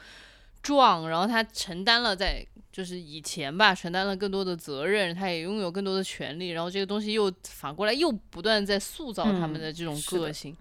[0.67, 10.53] 壮，然后他承担了在就是以前吧，承担了更多的责任，他也拥有更多的权利，然后这个东西又反过来又不断在塑造他们嗯的这种个性。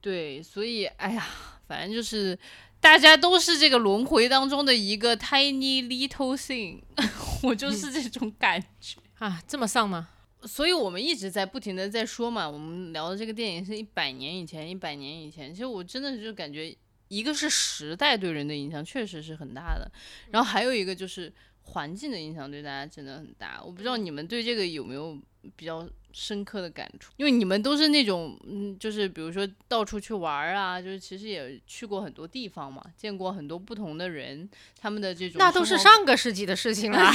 [0.00, 1.24] 对，所以哎呀，
[1.68, 2.36] 反正就是
[2.80, 6.80] 大家都是这个轮回当中的一个 tiny little thing，
[7.44, 8.96] 我就是这种感觉。
[9.18, 10.08] 啊，这么丧吗？
[10.42, 15.52] 所以我们一直在不停的在说嘛，我们聊的这个电影是一百年以前，一百年以前。
[15.52, 16.76] 其实我真的就感觉，
[17.08, 19.90] 一个是时代对人的影响确实是很大的，
[20.30, 21.32] 然后还有一个就是
[21.62, 23.62] 环境的影响对大家真的很大。
[23.62, 25.18] 我不知道你们对这个有没有
[25.54, 34.48] 比较深刻的感触，因为你们都是那种，嗯，就是比如说到处去玩儿啊，就是其实也去过很多地方嘛，见过很多不同的人，
[34.80, 37.12] 他们的这种那都是上个世纪的事情了，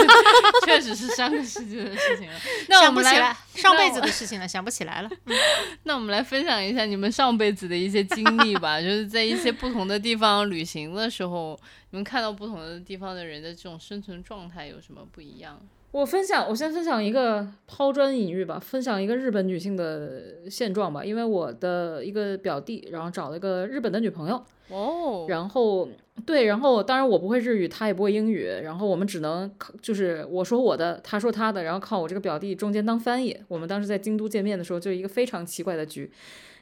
[0.64, 2.40] 确实是上个世纪的事情了。
[2.68, 5.10] 那我们来想不起来，上辈子的事情了，想不起来了。
[5.84, 11.58] 那我们来分享一下你们上辈子的一些经历吧，就是在一些不同的地方旅行的时候，
[11.90, 15.60] 你们看到不同的地方的人的这种生存状态有什么不一样？
[15.90, 21.02] 我分享，我先分享一个抛砖引玉吧，分享一个日本女性的现状吧。
[21.02, 25.88] 因为我的一个表弟，然后找了一个日本的女朋友，哦，然后
[26.26, 33.34] 对，然后当然我不会日语，他也不会英语，然后我们只能靠就是我说我的，他说他的，然后靠我这个表弟中间当翻译。
[33.48, 36.10] 我们当时在京都见面的时候，就一个非常奇怪的局。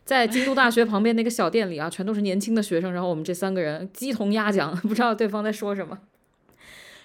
[0.05, 5.99] 在京都大学旁边那个小店里啊，全都是年轻的学生，然后我们这三个人鸡同鸭讲， 不知道对方在说什么。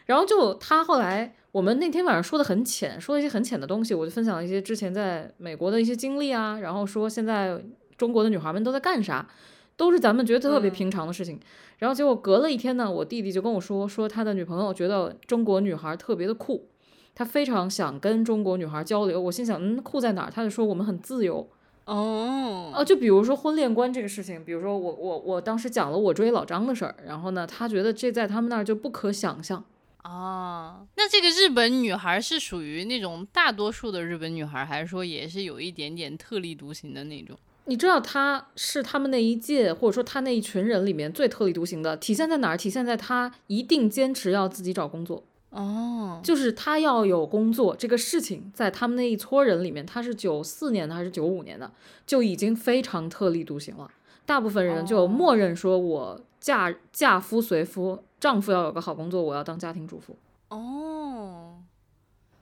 [0.06, 7.62] 然后就他后来，我们那天晚上说的很浅，说了一些很浅的东西，我就分享了一些之前在美国的一些经历啊，然后说现在
[7.98, 9.28] 中国的女孩们都在干啥，
[9.76, 11.38] 都是咱们觉得特别嗯平常的事情。
[11.80, 16.70] 然后结果隔了一天呢，我弟弟就跟我说，说他的女朋友觉得中国女孩特别的酷，
[17.14, 19.20] 他非常想跟中国女孩交流。
[19.20, 20.32] 我心想，嗯，酷在哪儿？
[20.32, 21.50] 他就说我们很自由。
[21.84, 29.66] 哦，哦，就比如说婚恋观这个事情，比如说我我我当时讲了我追老张的事儿，然后呢，他觉得这在他们那儿就不可想象。
[30.04, 37.38] 啊，那这个日本女孩是属于那种大多数的日本女孩，还是说也是有一点点特立独行的那种？
[37.66, 42.58] 你知道她是他们那一届，或者说她那一群人里面最特立独行的，体现在哪儿？
[42.58, 51.72] 体现在她一定坚持要自己找工作，哦，就是她要有工作这个事情，在他们那一撮人里面，她是九四年的还是九五年的，
[52.08, 53.92] 就已经非常特立独行了。
[54.26, 60.16] 大部分人就哦默认说，我嫁嫁夫随夫，丈夫要有个好工作，我要当家庭主妇。
[60.48, 61.56] 哦，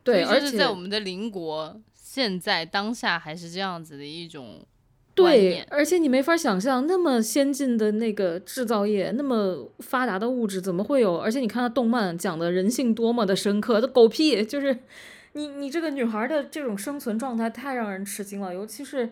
[0.04, 4.64] 对，而且在我们的邻国，现在当下还是这样子的一种
[5.16, 11.18] 观对念，而且你没法想象那么先进的那个制造业，那么发达的物质怎么会有？
[11.18, 14.46] 而且你看他动漫讲的人性多么的深刻，这狗屁！
[14.46, 14.78] 就是
[15.32, 19.10] 你你这个女孩的这种生存状态太让人吃惊了，尤其是。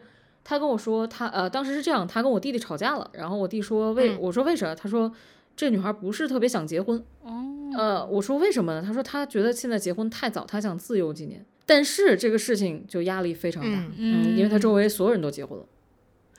[0.49, 4.73] 她跟我说，她呃，当时是这样，她跟我弟弟吵架了，然后我弟说为，嗯我说为啥？
[4.73, 5.11] 他说
[5.57, 7.43] 这女孩不是特别想结婚，哦，
[7.75, 8.81] 呃，我说为什么呢？
[8.85, 11.43] 她说她觉得现在结婚太早，她想自由几年。
[11.65, 15.65] 但是这个事情就压力非常大，嗯嗯，因为她周围所有人都结婚了，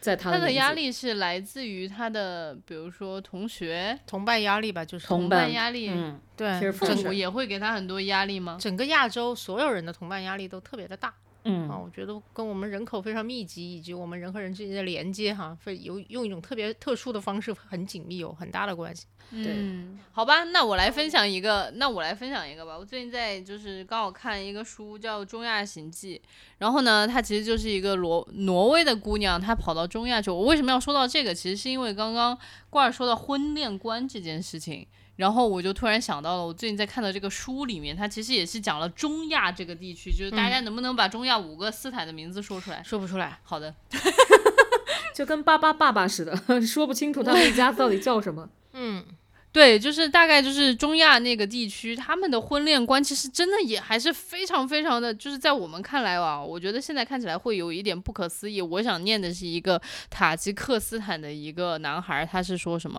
[0.01, 8.57] 在他他的的压力是来自于他的，比如说同学、同伴压力吧，就是同同伴伴压力，嗯，对父母也会给他很多压力吗？
[8.61, 11.13] 整个亚洲所有人的同伴压力都特别的大
[11.51, 19.07] 嗯啊，我觉得跟我们人口非常密集，以及我们人和人之间的连接哈，非有用一种特别特殊的方式，很紧密，有很大的关系。
[19.31, 22.77] 嗯，好吧，那我来分享一个，那我来分享一个吧。
[22.79, 26.21] 我最近在就是刚好看一个书叫《中亚行记》，
[26.59, 30.31] 然后呢，它其实就是一个挪挪威的姑娘，她跑到中亚去。
[30.31, 31.35] 我为什么要说到这个？
[31.35, 32.39] 其实是因为刚刚
[32.69, 34.87] 罐儿说到婚恋观这件事情。
[35.19, 42.81] 然后我就突然想到了，我最近在看的这个书里面，它其实也是讲了中亚这个地区，就是大家能不能把中亚五个斯坦的名字说出来？
[42.85, 43.75] 说不出来，好的，
[45.13, 48.49] 就跟巴巴爸爸似的， 说不清楚他们一家到底叫什么。
[48.75, 49.05] 嗯，
[49.51, 58.63] 对，就是大概就是中亚那个地区，他们的婚恋观其实真的也还是非常非常的，就是在我们看来啊，我觉得现在看起来会有一点不可思议。
[58.63, 62.97] 我想念的是一个塔吉克斯坦的一个男孩，他是说什么？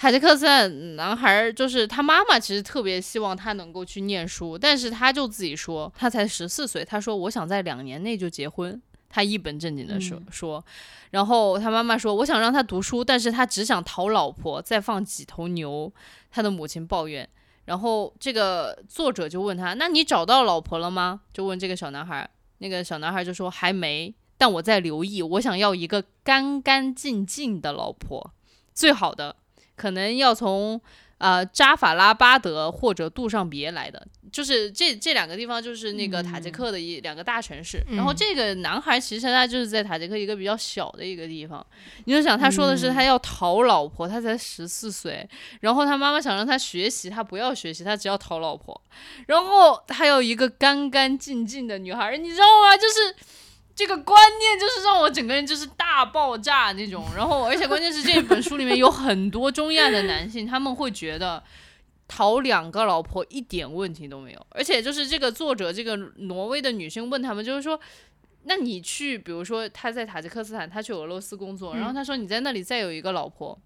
[0.00, 8.80] 塔吉克斯坦男孩就是他妈妈，其实特别希望他能够去念书，但是他就自己说，他才十四岁，他说我想在两年内就结婚。
[9.10, 10.64] 他一本正经的说、说，
[11.10, 15.92] 然后他妈妈说，我想让他读书，但是他只想讨老婆，再放几头牛。
[16.30, 17.28] 他的母亲抱怨，
[17.64, 21.22] 然后这个作者就问他，那你找到老婆了吗？
[21.32, 22.28] 就问这个小男孩，
[22.58, 28.32] 那个小男孩就说还没，但我在留意，我想要一个干干净净的老婆，
[28.74, 29.34] 最好的
[29.78, 30.80] 可能要从
[31.18, 37.82] 呃扎法拉巴德或者杜尚别来的，就是这这两个地方就是那个塔吉克的一、两个大城市。
[37.90, 41.64] 然后嗯这个男孩其实他就是在塔吉克一个比较小的一个地方，
[42.04, 45.28] 你就想他说的是他要讨老婆，他才十四岁，
[45.60, 48.78] 然后他妈妈想让他学习，他不要学习，他只要讨老婆，
[49.26, 52.76] 然后他要一个干干净净的女孩，你知道吗？
[52.76, 53.37] 就是。
[53.78, 61.40] 这个观念就是让我整个人就是大爆炸那种，然后而且关键是这本书里面有很多中亚的男性，他们会觉得
[62.08, 67.78] 讨两个老婆一点问题都没有，而且就是这个作者这个挪威的女性问他们，就是说。
[68.44, 73.58] 那你去，比如说他在塔吉克斯坦，他去俄罗斯工作，然后他说你在那里再有一个老婆，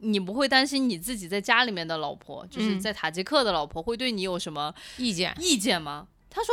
[0.00, 6.08] 你不会担心你自己在家里面的老婆，就是在塔吉克的老婆会对你有什么意见，意见吗？
[6.28, 6.52] 他说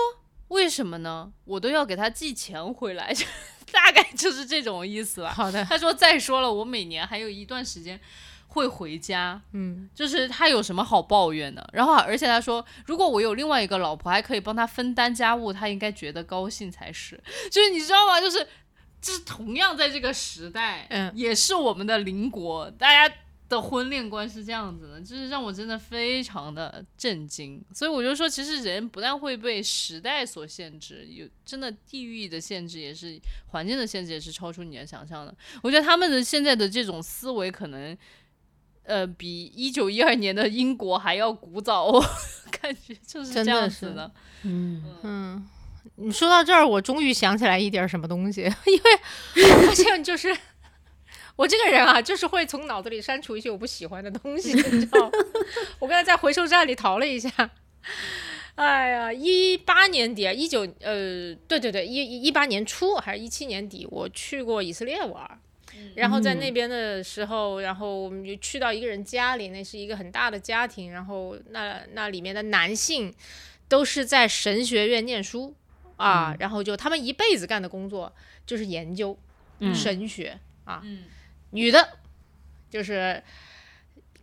[0.52, 1.32] 为什么呢？
[1.46, 3.14] 我都要给他寄钱回来，
[3.72, 5.32] 大概就是这种意思吧。
[5.34, 7.98] 好的，他说再说了，我每年还有一段时间
[8.48, 11.66] 会回家，嗯，就是他有什么好抱怨的？
[11.72, 17.18] 然后而且他说，如果我有另外一个老婆，还可以帮他分担家务，他应该觉得高兴才是。
[17.50, 18.20] 就是你知道吗？
[18.20, 18.46] 就是
[19.02, 23.16] 就是同样在这个时代，嗯也是我们的邻国，大家。
[23.52, 35.36] 的婚恋观是这样子的，就是让我真的非常的震惊，所以我就说，其实人不但会被时代所限制，有真的地域的限制，也是环境的限制，也是超出你的想象的。
[35.62, 37.96] 我觉得他们的现在的这种思维，可能
[38.84, 42.04] 呃比一九一二年的英国还要古早，哦
[42.62, 44.10] 感觉就是这样子的。
[44.44, 45.48] 嗯，嗯，
[45.96, 50.34] 你说到这儿，我终于想起来一点什么东西， 因为我发现就是
[51.36, 55.12] 我这个人啊，就是会从脑子里删除一些我不喜欢的东西，你知道吗？
[55.80, 57.32] 我刚才在回收站里淘了一下。
[58.56, 65.40] 哎呀，一八年底啊，一九呃，对对对，一一八年初还是一七年底，我去过以色列玩儿，
[65.96, 73.12] 然后在那边的时候，然后我们就去到一个人家里，那是一个很大的家庭，然后那那里面的男性
[73.68, 75.56] 都是在神学院念书
[75.96, 78.14] 啊，然后就他们一辈子干的工作
[78.46, 79.18] 就是研究
[79.60, 81.06] 嗯神学啊，嗯
[81.52, 81.98] 女的
[82.70, 83.24] 就是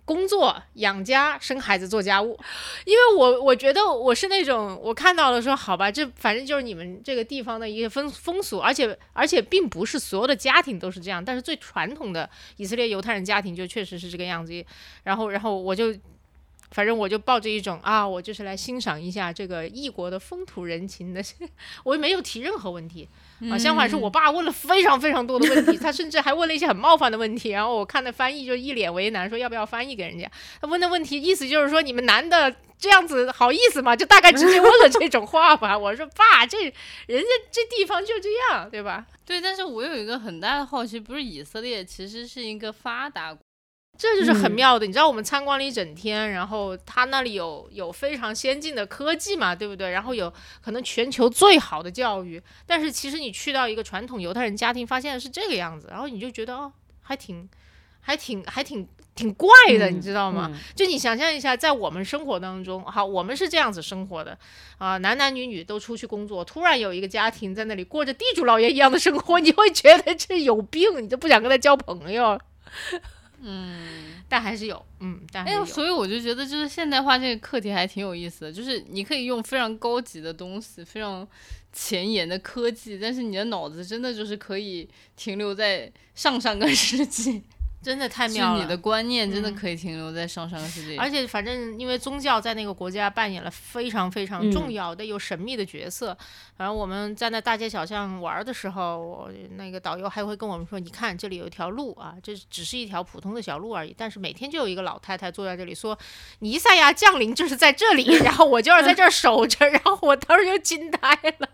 [0.05, 2.39] 工作、养家、生孩子、做家务。
[2.85, 14.65] 因为我我觉得我是那种我看到了说好吧，这反正就是你们这个地方的一些风风俗，而且而且并不是所有的家庭都是这样，但是最传统的以色列犹太人家庭就确实是这个样子。
[15.05, 15.95] 然后然后我就。
[16.71, 21.23] 反正我就抱着一种啊，我就是来欣赏一下这个异国的风土人情的，
[21.85, 23.09] 我也没有提任何问题，
[23.51, 30.31] 啊，相反是我爸问了非常非常多的问题，他甚至还问了一些很冒犯的问题，然后我看那翻译就一脸为难，说要不要翻译给人家。
[30.61, 33.97] 他问的问题意思就是说你们男的这样子好意思吗？
[33.97, 35.77] 就大概直接问了这种话吧。
[35.79, 36.63] 我说爸，这
[37.07, 39.07] 人家这地方就这样，对吧？
[39.25, 43.41] 对，但是我有一个很大的好奇，不是以色列其实是一个发达国，
[43.99, 49.91] 这就是很嗯妙的，你知道我们参观了一整天，然后他那里有有非常先进的科技嘛，对不对？
[49.91, 50.33] 然后有
[50.63, 56.73] 可能全球最好的教育，但是其实你去到一个传统犹太人家庭，发现是这个样子，然后你就觉得哦，
[57.03, 57.49] 还挺，
[58.01, 58.87] 还挺，还挺
[59.17, 60.49] 挺怪的，你知道吗？
[60.53, 64.39] 嗯就你想象一下，在我们生活当中，好，我们是这样子生活的
[64.79, 72.41] 啊、男男女女都出去工作，突然有一个家庭在那里过着地主老爷一样的生活， 你会觉得这有病，你都不想跟他交朋友。
[73.41, 75.65] 嗯，但还是有，嗯，但还有。
[75.65, 81.27] 所以我就觉得就是现代化这个课题还挺有意思的，就是你可以用非常高级的东西，非常
[81.73, 87.43] 前沿的科技，但是你的脑子真的就是可以停留在上上个世纪，
[87.83, 88.63] 真的太妙了。
[88.63, 90.97] 你的观念真的嗯可以停留在上上个世纪。
[90.97, 96.17] 而且，反正因为宗教在那个国家扮演了非常非常嗯重要的、有神秘的角色。
[96.57, 105.97] 反正我们在那大街小巷玩的时候，我那个导游还会跟我们说：“你看，这里有一条路啊，这只是一条普通的小路而已，但是每天就有一个老太太坐在这里说，
[106.41, 110.99] 尼赛亚降临就是在这里， 然后我就要在这儿守着。”然后我当时就惊呆
[111.39, 111.49] 了。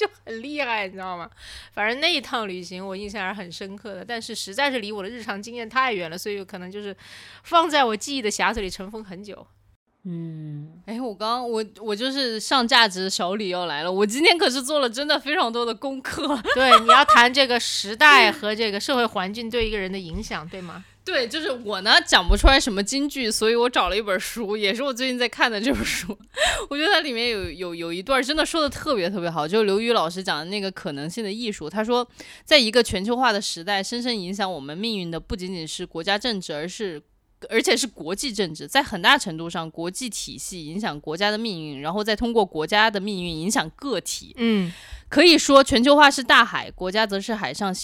[0.00, 1.28] 就很厉害，你知道吗？
[1.72, 6.96] 反正那一趟旅行我印象还是很深刻的，但是实在是离我的日常经验太远了，所以可能就是
[7.42, 9.46] 放在我记忆的匣子里尘封很久。
[10.04, 16.40] 嗯，哎，我刚我我就是上价值小李要来了，我今天可是做了真的非常多的功课。
[16.54, 20.82] 对，你要谈这个时代和这个社会环境对一个人的影响，对吗？
[21.10, 26.16] 对，就是我呢讲不出来什么金句，所以我找了一本书，也是我最近在看的这本书。
[26.70, 31.68] 我觉得它里面有有有一段真的说的特别特别好，就是刘宇老师讲的那个可能性的艺术。
[31.68, 32.08] 他说，
[32.44, 37.02] 在一个全球化的时代，深深影响我们命运的不仅仅是国家政治，而是。
[37.48, 44.34] 而且是国际政治，在很大程度上，国际体系影响国家的命运，然后再通过国家的命运影响个体。
[44.36, 44.70] 嗯，
[45.10, 47.74] 可以说，全球化是大海，国家则是海上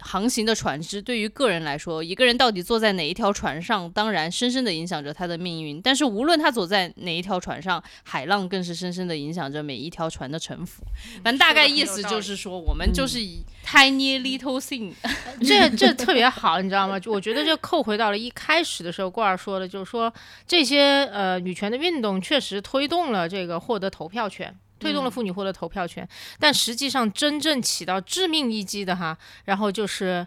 [0.00, 1.02] 航行的船只。
[1.02, 5.82] 对于个人来说，一个人到底坐在哪一条船上，当然深深地影响着他的命运。
[5.82, 10.82] 但是，无论他走在哪一条船上，海浪更是深深地影响着每一条船的沉浮。
[11.22, 14.94] 反正大概意思就是说，我们就是以 tiny little thing，
[15.42, 16.98] 这这特别好，你知道吗？
[16.98, 20.10] 就我觉得这扣回到了一开始的时候，罐儿说的，就是说
[20.48, 24.56] 这些呃女权的运动确实推动了这个获得投票权。
[24.82, 26.06] 推动了妇女获得投票权，
[26.40, 30.26] 但实际上真正起到致命一击的哈，然后就是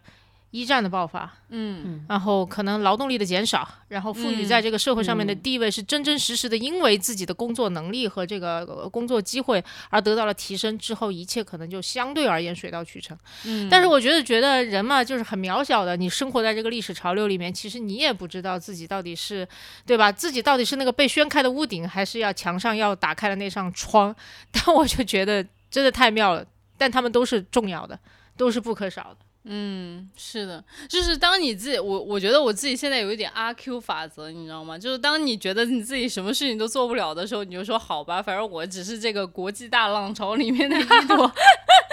[0.55, 13.17] 一战的爆发，嗯然后可能劳动力的减少，然后妇女在这个社会上面的嗯地位是真真实实的因为自己的工作能力和这个呃工作机会而得到了提升之后，一切可能就相对而言水到渠成。
[13.43, 15.97] 嗯，但是我觉得，觉得人嘛，就是很渺小的。
[15.97, 19.47] 你生活在这个历史潮流里面，其实你也不知道自己到底是，
[19.85, 20.11] 对吧？
[20.11, 24.15] 自己到底是那个被掀开的屋顶，还是要墙上要打开的那扇窗？
[24.51, 26.45] 但我就觉得真的太妙了。
[26.77, 27.97] 但他们都是重要的，
[28.35, 29.24] 都是不可少的。
[29.47, 34.75] 嗯，是的，就是当你自己，我我觉得我自己现在有一点阿 Q 法则，你知道吗？
[34.75, 41.31] 就是当你觉得你自己什么事情都做不了的时候，你就说好吧，反正我只是这个国际大浪潮里面的一朵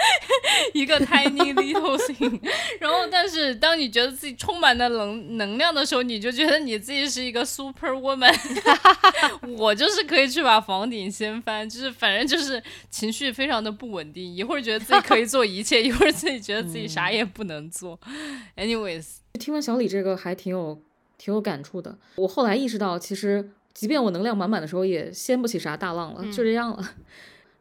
[0.73, 2.39] 一个 tiny little thing。
[2.79, 8.33] 然后，但是当你觉得自己充满了能能量的时候，你就觉得你自己是一个 super woman。
[9.57, 17.99] 我就是可以去把房顶掀翻，就是反正就是情绪非常的不稳定，一会儿觉得自己可以做一切， 一会儿自己觉得自己啥也不能做。
[18.55, 19.05] Anyways，
[19.39, 20.81] 听完小李这个还挺有
[21.17, 21.97] 挺有感触的。
[22.15, 26.91] 我后来意识到，其实即便我能量满满的时候，也掀不起啥大浪了，就这样了。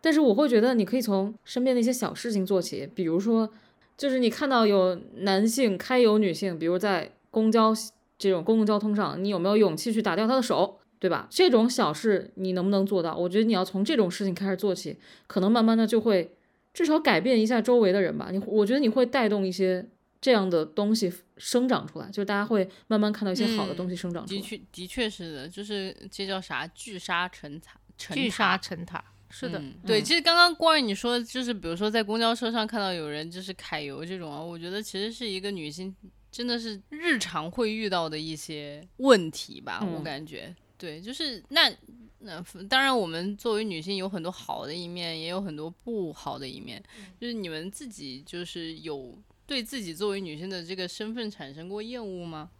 [0.02, 3.48] 但是我会觉得，你可以从身边的一些小事情做起，比如说，
[3.96, 7.72] 就是你看到有男性揩油女性，比如在公交
[8.18, 11.26] 这种公共交通上，你有没有勇气去打掉他的手，对吧？
[11.30, 13.16] 这种小事你能不能做到？
[13.16, 16.34] 我觉得你要从这种事情开始做起，可能慢慢的就会
[16.74, 18.28] 至少改变一下周围的人吧。
[18.30, 19.86] 你我觉得你会带动一些
[20.20, 24.40] 这样的东西生长出来，就是大家会慢慢看到一些好的东西生长出来。
[24.40, 29.02] 的确的确是的，就是这叫啥聚沙成塔，成聚沙成塔，
[29.34, 35.96] 是的，嗯对，其实刚刚关于你说，就是比如说在公交车上看到有人就是揩油这种啊，我觉得其实是一个女性
[36.30, 40.54] 真的是日常会遇到的一些问题吧，我嗯感觉。
[40.76, 41.72] 对，就是那
[42.18, 46.82] 那当然，我们作为女性有很多好的一面，也有很多不好的一面。
[47.18, 49.16] 就是你们自己就是有
[49.46, 52.50] 对自己作为女性的这个身份产生过厌恶吗？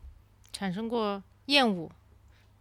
[0.52, 1.90] 产生过厌恶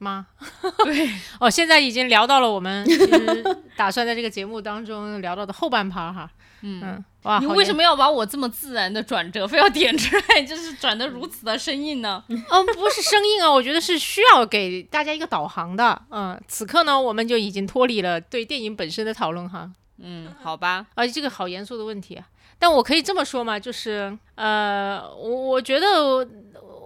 [0.01, 0.27] 吗？
[0.83, 6.29] 对，哦，现在已经聊到了我们 其实打算在这个节目当中聊到的后半趴哈。
[6.63, 12.23] 嗯哇，你为什么要把我这么自然的转折非要点出来， 就是转的如此的生硬呢？
[12.27, 12.37] 嗯，
[12.75, 15.99] 不是生硬啊，我觉得是需要给大家一个导航的。
[16.09, 19.71] 嗯，此刻呢，我们就已经脱离了对电影本身的讨论哈。
[19.97, 22.25] 嗯，好吧，啊，这个好严肃的问题啊。
[22.61, 26.23] 但我可以这么说嘛，就是呃，我我觉得我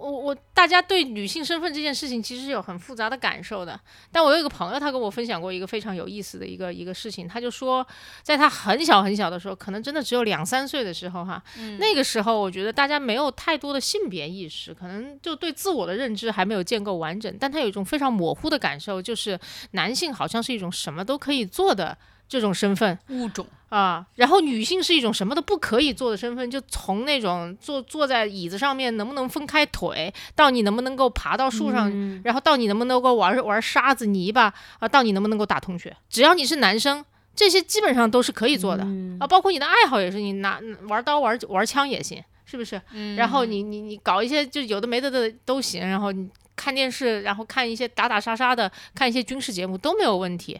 [0.00, 3.78] 我我大家对女性身份这件事情其实是有很复杂的感受的。
[4.10, 7.86] 但我有一个朋友，他跟我分享过一个非常有意思的一个一个事情，他就说，
[8.22, 11.42] 在他很小很小的时候，可能真的只有两三岁的时候哈，
[11.78, 19.38] 那个时候我觉得大家没有太多的性别意识，可能就对自我的认知还没有建构完整，但他有一种非常模糊的感受，就是
[19.72, 21.98] 男性好像是一种什么都可以做的
[22.28, 22.98] 这种身份。
[23.08, 37.04] 物种，啊，然后女性是一种什么都不可以做的身份，就从那种坐坐在椅子上面能不能分开腿，到你能不能够爬到树上，嗯然后到你能不能够玩玩沙子泥巴啊，到你能不能够打同学，只要你是男生，
[37.34, 42.80] 这些基本上都是可以做的、嗯啊，包括你的爱好也是，你拿玩刀玩玩枪也行，是不是？
[42.92, 50.58] 嗯然后你你你搞一些就有的没的的都行，然后你看电视，然后看一些打打杀杀的，看一些军事节目都没有问题，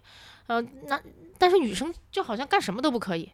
[0.49, 1.01] 呃，那
[1.39, 3.31] 但是女生就好像干什么都不可以，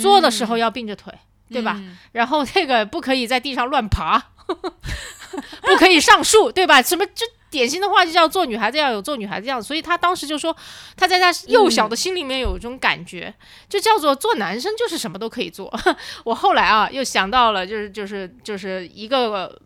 [0.00, 1.12] 做的时候要并着腿，
[1.50, 1.76] 对吧？
[1.78, 6.80] 嗯然后这个不可以在地上乱爬， 不可以上树，对吧？
[6.82, 10.56] 什么就典型的话就叫做女孩子要有做女孩子样子，所以他当时就说
[10.96, 13.34] 他在他幼小的心里面有一种感觉，
[13.68, 15.72] 就叫做做男生就是什么都可以做。
[16.24, 19.60] 我后来啊又想到了，就是就是就是一个。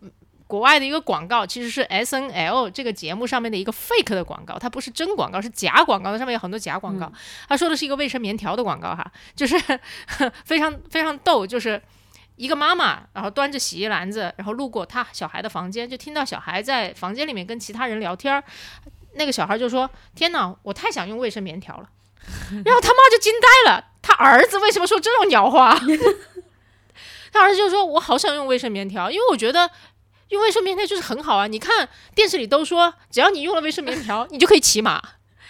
[0.47, 7.11] 国外的一个广告其实是 S N L 这个节目上面的一个 fake 的广告，它不是真广告，是假广告，它上面有很多假广告。
[7.49, 9.55] 他说的是一个卫生棉条的广告哈， 就是
[10.45, 11.81] 非常非常逗，就是
[12.37, 18.43] 一个妈妈，然后端着洗衣篮子，然后路过他小孩的房间，就听到小孩在房间里面跟其他人聊天儿。
[19.15, 21.89] 那个小孩就说：“天哪，我太想用卫生棉条了。
[22.63, 25.75] ”然后他妈就惊呆了，他儿子为什么说这种鸟话？
[27.33, 29.71] 他儿子就说：“我好想用卫生棉条，因为我觉得
[30.29, 31.47] 用卫生棉条就是很好啊。
[31.47, 35.01] 你看电视里都说，只要你用了卫生棉条， 你就可以骑马，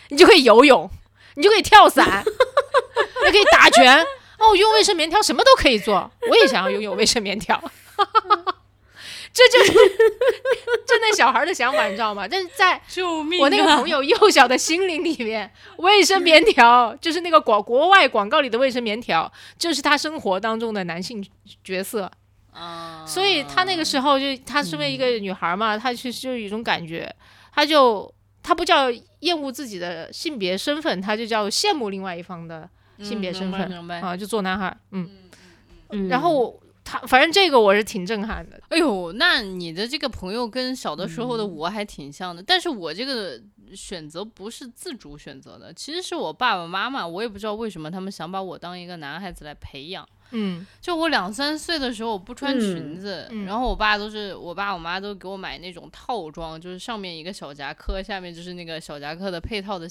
[0.10, 0.90] 你就可以游泳，
[1.36, 2.24] 你就可以跳伞，
[3.26, 4.06] 你可以打拳。
[4.38, 7.60] 哦，用卫生棉条什么都可以做，我也想要拥有卫生棉条。
[9.34, 12.28] 这就是就那小孩的想法，你知道吗？
[12.28, 12.82] 但是在！
[13.40, 21.24] 我那个朋友幼小的心灵里面，卫生棉条就是那个广国外广告里的卫生棉条，就是他生活当中的男性
[21.64, 22.12] 角色。
[22.58, 27.14] 啊，所以她那个时候就她身为一个女孩嘛，她其实就有一种感觉，
[27.54, 28.90] 她就她不叫
[29.20, 32.70] 厌恶自己的性别身份，她就叫羡慕另外一方的
[33.02, 35.10] 性别身份、啊，就做男孩，嗯。
[35.90, 38.60] 嗯然后我他反正这个我是挺震撼的。
[38.68, 43.42] 哎呦，那你的这个朋友跟小的时候的我还挺像的，但是我这个
[43.74, 50.06] 选择不是自主选择的，其实是我爸爸妈妈，我也不知道为什么他们想把我当一个男孩子来培养。
[50.32, 59.88] 嗯就我两三岁的时候，我不穿裙嗯子，嗯然后我爸都是我爸我妈都给我买那种套装，就是上面一个小夹克，下面就是那个小夹克的配套的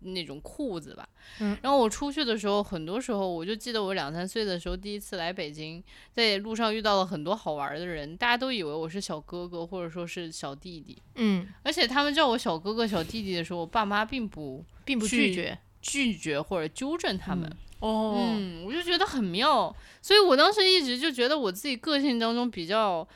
[0.00, 1.08] 那种裤子吧。
[1.40, 5.82] 嗯然后我出去的时候，很多时候我就记得我两三岁的时候，第一次来北京，
[6.12, 15.58] 在路上遇到了很多好玩的人，大家都以为我是小哥哥或者说是小弟弟，嗯，而且他们叫我小哥哥小弟弟的时候，我爸妈并不并不拒绝。
[15.86, 17.46] 拒绝或者纠正他们。
[17.84, 23.06] 哦，嗯，我就觉得很妙，所以我当时一直就觉得我自己个性当中比较，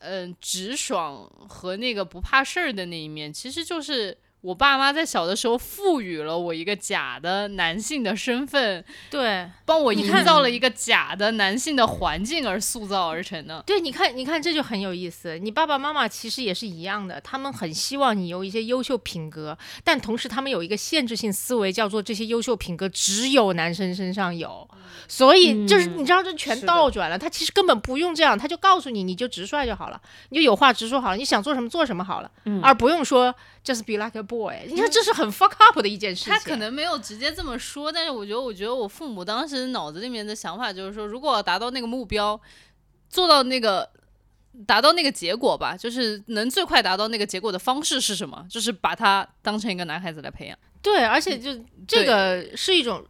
[0.00, 13.62] 嗯、直爽和那个不怕事儿的那一面，其实就是我爸妈在小的时候赋予了我一个假的男性的身份，对帮我营造了一个假的男性的环境而塑造而成的。
[13.66, 15.36] 对，你看，你看，这就很有意思。
[15.38, 24.68] 你爸爸妈妈其实也是一样的，他们很希望你有一些优秀品格，但同时他们有一个限制性思维，叫做这些优秀品格只有男生身上有。
[25.08, 27.18] 所以就是嗯你知道，这全倒转了。
[27.18, 33.34] 他其实根本不用这样，他就告诉你，你就直率就好了，你就有话直说好了，你想做什么做什么好了，嗯而不用说
[33.66, 34.54] just be like a boy。
[34.68, 36.32] 你看，这是很 fuck up 的一件事情。
[36.32, 42.40] 他可能没有直接这么说，但是我觉得，我觉得我父母当时脑子里面的想法就是说，如果达到那个目标，
[43.10, 43.90] 做到那个
[44.66, 48.46] 达到那个结果吧，就是能最快达到那个结果的方式是什么？
[48.48, 50.56] 就是把他当成一个男孩子来培养。
[50.80, 51.50] 对，而且就
[51.88, 53.04] 这个是一种，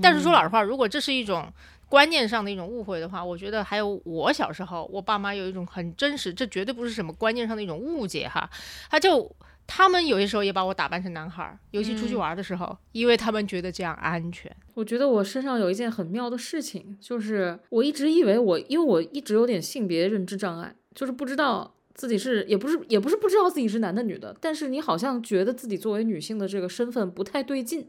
[0.00, 1.52] 但是说老实话，如果这是一种
[1.88, 8.48] 观念上的一种误会的话，我觉得还有我小时候，我爸妈有一种很真实，这绝对不是什么观念上的一种误解哈，
[8.88, 9.28] 他就。
[9.66, 14.54] 他们有些时候也把我打扮成男孩儿，尤其出去玩的时候，因为他们觉得这样安全。
[14.74, 27.88] 我觉得我身上有一件很妙的事情，就是我一直以为我，因为我一直有点性别认知障碍，就是不知道自己是，也不是，也不是不知道自己是男的女的，但是你好像觉得自己作为女性的这个身份不太对劲。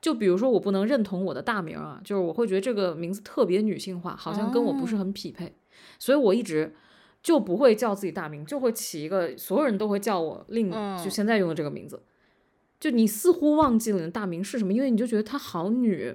[0.00, 5.54] 就比如说，我不能认同我的大名啊，就是我会觉得这个名字特别女性化，好像跟我不是很匹配，
[5.98, 6.74] 所以我一直
[7.24, 12.00] 就不会叫自己大名，就会起一个所有人都会叫我另嗯就现在用的这个名字。
[12.78, 16.14] 就你似乎忘记了你的大名是什么，因为你就觉得她好女。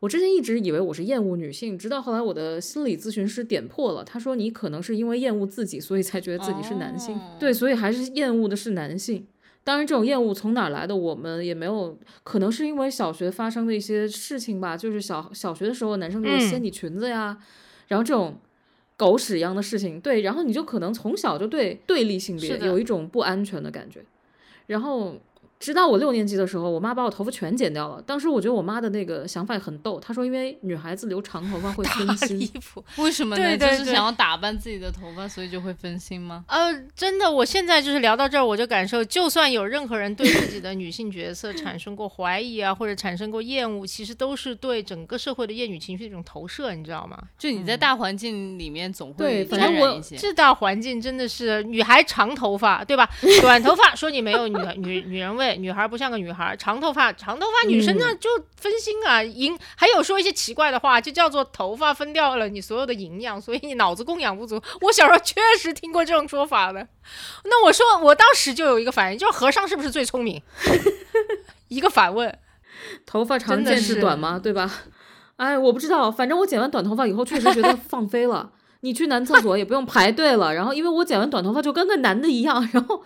[0.00, 7.14] 我之前一直以为我是厌恶女性，直到后来我的心理咨询师点破了，他说你可能是因为厌恶自己，所以才觉得自己是男性。
[7.14, 9.26] 哦对，所以还是厌恶的是男性。
[9.62, 14.74] 当然，这种厌恶从哪儿来的，我们也没有，可能是因为小学发生的一些事情吧。
[14.74, 17.36] 就是小小学的时候，男生就会嗯掀你裙子呀，
[17.88, 18.40] 然后这种
[19.00, 24.04] 狗屎一样的事情，对，然后你就可能从小就对对立性别有一种不安全的感觉。
[24.66, 25.18] 然后
[25.60, 28.02] 直到我六年级的时候，我妈把我头发全剪掉了。
[28.02, 32.46] 当时我觉得我妈的那个想法很逗，她说因为女孩子留长头发会分大心离。
[32.46, 32.82] 谱。
[32.96, 33.44] 为什么呢？
[33.44, 36.44] 对对对就是想要打扮自己的头发，所以就会分心吗？
[36.48, 47.18] 呃，真的，我现在就是聊到这儿，我就感受，就算有任何人对自己的女性角色产生过怀疑啊，或者产生过厌恶，其实都是对整个社会的厌女情绪的一种投射，你知道吗？
[47.38, 50.16] 就你在大环境里面总会对反正我沾染一些。
[50.16, 53.06] 这大环境真的是女孩长头发，对吧？
[53.42, 64.60] 短头发说你没有女 女女人味，女孩不像个女孩；长头发，长头发女生那就分心啊，营还有说一些奇怪的话，就叫做头发分掉了你所有的营养，所以你脑子供养不足。
[64.80, 66.86] 我小时候确实听过这种说法的。
[67.44, 70.42] 那我说，我当时就有一个反应，就是和尚是不是最聪明？
[71.68, 72.38] 一个反问。
[73.04, 74.40] 头发长见识是短吗？
[74.42, 74.70] 对吧？
[75.36, 78.52] 哎，我不知道，反正我剪完短头发以后，确实觉得放飞了。
[78.82, 83.02] 你去男厕所也不用排队了，然后因为我剪完短头发就跟个男的一样，然后，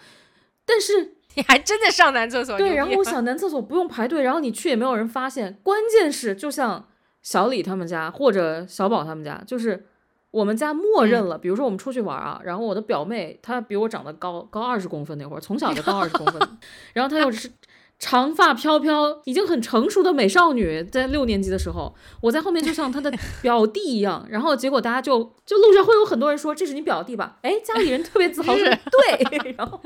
[0.64, 2.57] 但是你还真的上男厕所？
[2.57, 5.59] 对，然后我想男厕所不用排队，然后你去也没有人发现。
[5.62, 6.89] 关键是，就像
[7.22, 9.87] 小李他们家或者小宝他们家，就是
[10.30, 16.49] 我们家默认了，比如说我们出去玩啊，然后我的表妹她比我长得高高二十公分那会儿，从小就高二十公分，
[16.95, 17.51] 然后她又是。
[17.97, 23.11] 长发飘飘，已经很成熟的美少女，在六年级的时候，我在后面就像她的
[23.41, 27.39] 表弟一样，然后结果大家就就路上会有很多人说这是你表弟吧？
[27.43, 29.80] 哎，家里人特别自豪说对， 然后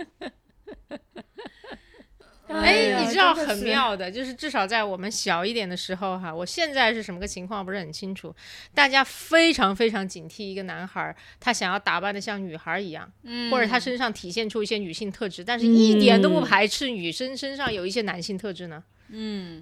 [2.48, 8.34] 哎，你知道很妙的，就是至少在我们小一点的时候哈，我现在是什么个情况不是很清楚，
[8.74, 13.50] 大家非常非常警惕一个男孩，他想要打扮的像女孩一样，嗯。
[13.50, 18.97] 或者他身上体现出一些女性特质，但是一点都不嗯排斥女生身上有一些男性特质呢，嗯，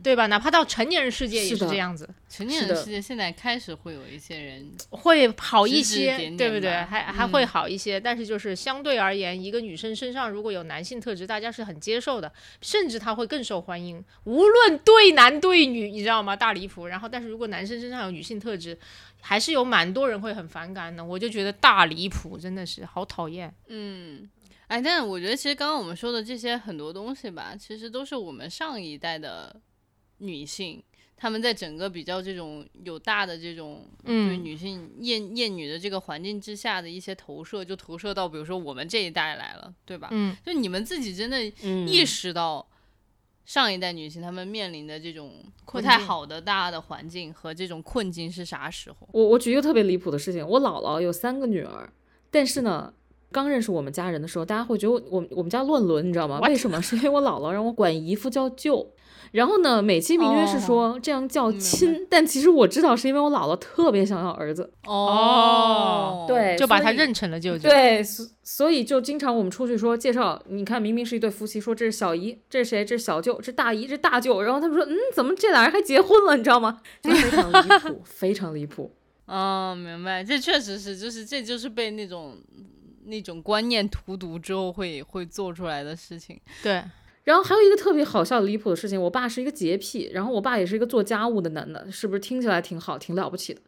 [0.02, 0.26] 对吧？
[0.26, 6.70] 哪怕到成年人世界也是这样子，成年人世界现在开始会有一些人，会好一些，点对不对？
[6.70, 14.04] 还还嗯会好一些，但是就是相对而言，一个女生身上如果有男性特质，大家是很接受的，甚至她会更受欢迎。
[14.24, 16.34] 无论对男对女，你知道吗？
[16.34, 16.86] 大离谱。
[16.86, 18.76] 然后，但是如果男生身上有女性特质，
[19.20, 21.04] 还是有蛮多人会很反感的。
[21.04, 23.52] 我就觉得大离谱，真的是好讨厌。
[23.68, 24.28] 嗯，
[24.66, 29.54] 哎，但是我觉得其实刚刚我们说的这些很多东西吧，其实都是我们上一代的
[30.18, 30.82] 女性，
[31.16, 40.08] 她们在整个比较这种有大的这种对嗯女性厌厌女的这个环境之下的一些投射，就投射到比如说我们这一代来了，对吧？
[40.10, 42.66] 嗯，就你们自己真的嗯意识到
[43.44, 49.08] 上一代女性她们面临的这种不太好的大的环境和这种困境是啥时候？
[49.12, 51.92] 我我举一个特别离谱的事情，我姥姥有三个女儿，
[52.30, 52.92] 但是呢，
[53.36, 56.40] 刚认识我们家人的时候，大家会觉得我我们家乱伦，你知道吗？
[56.48, 56.80] 为什么？
[56.80, 58.94] 是因为我姥姥让我管姨夫叫舅。
[59.32, 67.68] 然后呢，美其名曰是说这样叫亲，但其实我知道是因为我姥姥特别想要儿子，哦，对，就把他认成了舅舅。
[67.68, 72.84] 对，所所以就经常我们出去说介绍，你看明明是一对夫妻，说这是小姨，这是谁？
[72.84, 76.36] 这是小舅，这是大姨，这是大舅，然后他们说，嗯，怎么这俩人还结婚了？
[76.36, 76.80] 你知道吗？
[77.02, 78.92] 就非常离谱， 非常离谱。
[79.26, 82.36] 哦，明白，这确实是，就是这就是被那种
[83.06, 86.40] 那种观念荼毒之后会会做出来的事情。
[86.62, 86.82] 对，
[87.24, 93.60] 然后还有一个特别好笑离谱的事情，我爸是一个洁癖，然后我爸也是一个做家务的男的，是不是听起来挺好，挺了不起的？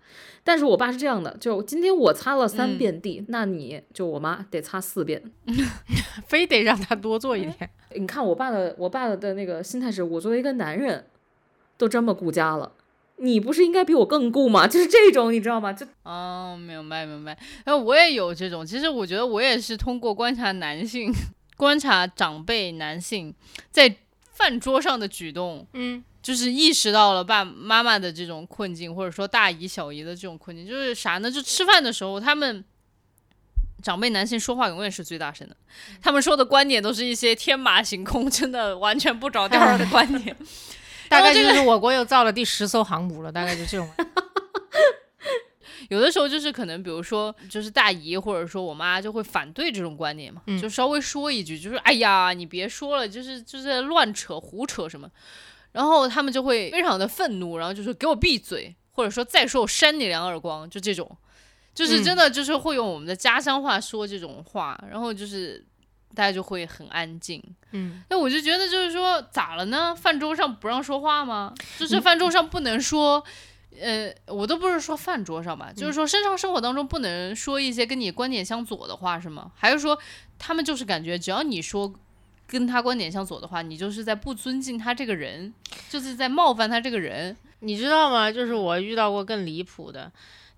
[0.45, 5.23] 但是我爸是这样的，就今天我擦了三嗯遍地，那你就我妈得擦四遍。
[6.27, 7.71] 非得让他多做一点。
[7.95, 11.07] 你看我爸的，我爸的那个心态是我作为一个男人，
[11.77, 12.73] 都这么顾家了，
[13.21, 14.67] 你不是应该比我更顾吗？
[14.67, 15.73] 就是这种，你知道吗？
[15.73, 17.37] 就哦，明白明白。
[17.65, 21.13] 那我也有这种，其实我觉得我也是通过观察男性、
[21.57, 23.35] 观察长辈男性
[23.71, 23.97] 在
[24.33, 31.29] 饭桌上的举动，嗯，就是意识到了爸妈妈的这种困境，或者说大姨小姨的这种困境，就是啥呢？
[31.29, 32.65] 就吃饭的时候，他们
[33.83, 35.57] 长辈男性说话永远是最大声的，
[36.01, 40.37] 他们说的观点都是一些天马行空，真的完全不着调的观点。
[41.09, 43.89] 大概就是我国又造了第十艘航母了，大概就这种。
[45.89, 50.61] 有的时候就是可能，比如说，就是大姨或者说我妈就会反对这种观念嘛，嗯。
[50.61, 55.11] 就稍微说一句，就是哎呀，你别说了，就是就是在乱扯胡扯什么，
[55.73, 61.11] 然后他们就会非常的愤怒，然后就说给我闭嘴，或者说再说我扇你两耳光，就这种，
[61.75, 62.05] 就是嗯。
[62.05, 65.65] 真的就是会用我们的家乡话说这种话，然后就是
[66.19, 67.41] 大家就会很安静。
[67.71, 69.95] 嗯，那我就觉得就是说，咋了呢？
[69.95, 71.55] 饭桌上不让说话吗？
[71.79, 73.23] 就是饭桌上不能说，
[73.81, 79.53] 呃，我都不是说饭桌上吧，就是说身上生活当中不能说一些跟你观点相左的话，是吗？
[79.55, 79.97] 还是说
[80.41, 81.95] 他们就是感觉只要你说
[82.49, 85.55] 跟他观点相左的话，你就是在不尊敬他这个人，
[85.89, 87.37] 就是在冒犯他这个人？
[87.61, 88.33] 你知道吗？
[88.33, 90.11] 就是我遇到过更离谱的。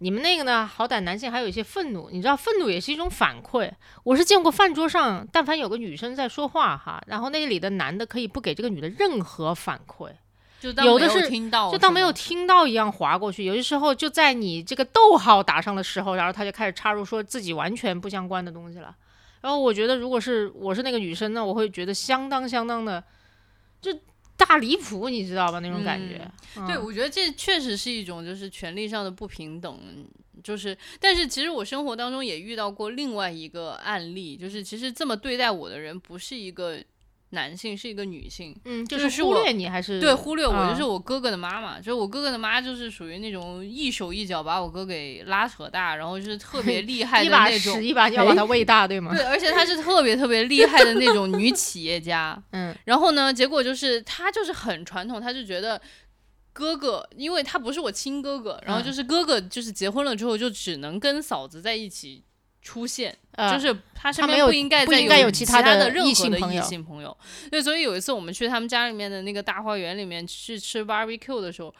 [0.02, 0.66] 你们那个呢？
[0.66, 3.70] 好歹男性还有一些愤怒，你知道愤怒也是一种反馈。
[4.02, 10.10] 我是见过饭桌上，但凡有个女生在说话哈，然后那里的男的可以不给这个女的任何反馈，
[10.58, 13.44] 就当没有的是听到，就当没有听到一样划过去。
[13.44, 18.96] 有些时候就在你这个逗号打上的时候，然后他就开始插入说自己完全不相关的东西了。
[19.42, 23.04] 然后我觉得，如果是我是那个女生呢，我会觉得相当相当的
[23.82, 23.90] 就
[24.46, 25.58] 大离谱，你知道吧？
[25.60, 26.18] 那种感觉。
[26.66, 29.78] 对，嗯我觉得这确实是一种就是权利上的不平等，
[30.42, 36.82] 就是，但是其实我生活当中也遇到过另外一个案例，就是其实这么对待我的人不是一个
[37.30, 38.54] 男性，是一个女性。
[38.64, 49.14] 嗯，就就是忽略你还是对，忽略我啊就是我哥哥的妈妈，就是我哥哥的妈，就是属于那种一手一脚把我哥给拉扯大，然后就是特别厉害的那种屎，一把要把他喂大，对吗？
[49.14, 52.40] 对，而且她是特别特别厉害的那种女 企业家。
[52.52, 55.80] 嗯然后呢，结果就是她就是很传统，她就觉得
[56.52, 62.24] 哥哥，因为他不是我亲哥哥，然后嗯就是哥哥就是结婚了之后就只能跟嫂子在一起
[62.62, 67.16] 出现，呃就是他身边不应该不再有其其他他的异任何的异性朋友性朋友。
[67.50, 71.74] 对，所以有一次我们去他们家里面的那个大花园里面去吃 barbecue 的时候。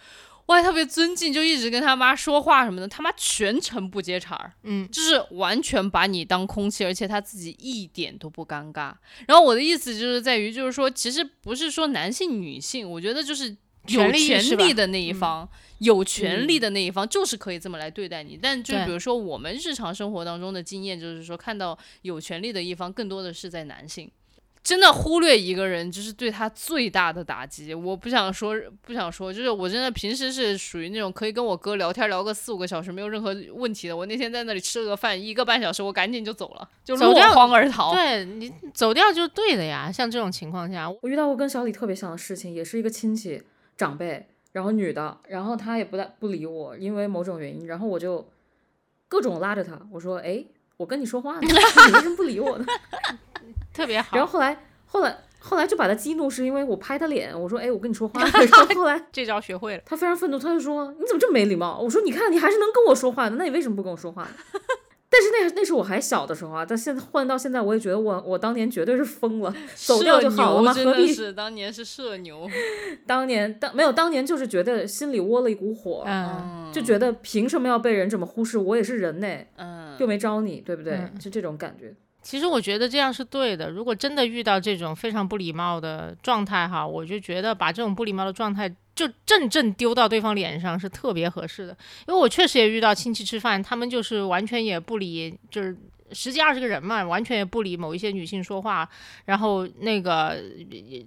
[0.46, 8.92] 我还特别尊敬，就一直跟他妈说话什么的，他妈全程不接茬儿，嗯就是完全把你当空气，而且他自己一点都不尴尬。
[9.28, 13.56] 然后我的意思就是在于，就是说，其实不是说男性女性，我觉得就是
[13.86, 18.38] 有权利的那一方，有权利嗯的那一方就是可以这么来对待你。
[18.40, 24.10] 但就比如说我们日常生活当中的经验，就是说看到有权利的一方更多的是在男性。
[24.62, 27.72] 真的忽略一个人，就是对他最大的打击。
[27.72, 33.96] 我不想说，不想说，就是我真的平时是属于那种可以跟我哥聊天聊个四五个小时没有任何问题的。
[33.96, 37.94] 我那天在那里吃了个饭，一个半小时，我赶紧就走了，就落荒而逃。
[37.94, 39.90] 对你走掉就是对的呀。
[39.90, 43.42] 像这种情况下，我遇到过跟小李特别像的事情，也是一个亲戚
[43.80, 48.28] 长辈，然后女的，然后她也不大不理我，因为某种原因，然后我就
[49.08, 50.44] 各种拉着她，我说，哎，
[50.76, 52.66] 我跟你说话呢，你为什么不理我呢？
[53.72, 54.14] 特别好。
[54.18, 58.20] 然后后来后来后来就把他激怒，是因为我拍他脸，我说：“哎，我跟你说话。
[58.28, 59.82] ”然后后来这招学会了。
[59.86, 64.30] 他非常愤怒，他就说：“你怎么这么没礼貌？”我说：“你看，你还是能跟我说话的，那你为什么不跟我说话呢？”
[65.10, 71.12] 但是那那是我还小的时候啊，但现在换到现在，我也觉得我我当年绝对是疯了，走掉就好了嘛，何必？
[71.12, 72.48] 是当年是社牛，
[73.06, 78.56] 当年当没有当年就是觉得心里窝了一股火，嗯，就觉得凭什么要被人这么忽视？
[78.56, 80.94] 我也是人呢，嗯，又没招你，对不对？
[80.94, 81.92] 嗯就这种感觉。
[82.22, 83.70] 其实我觉得这样是对的。
[83.70, 88.70] 如果真的遇到这种非常不礼貌的状态哈，我就觉得把这种不礼貌的状态
[89.06, 91.76] 就正正丢到对方脸上是特别合适的。
[92.06, 95.74] 因为我确实也遇到亲戚吃饭，他们就是完全也不理，就是
[96.12, 98.86] 十几二十个人嘛，完全也不理某一些女性说话。
[99.24, 100.36] 然后那个，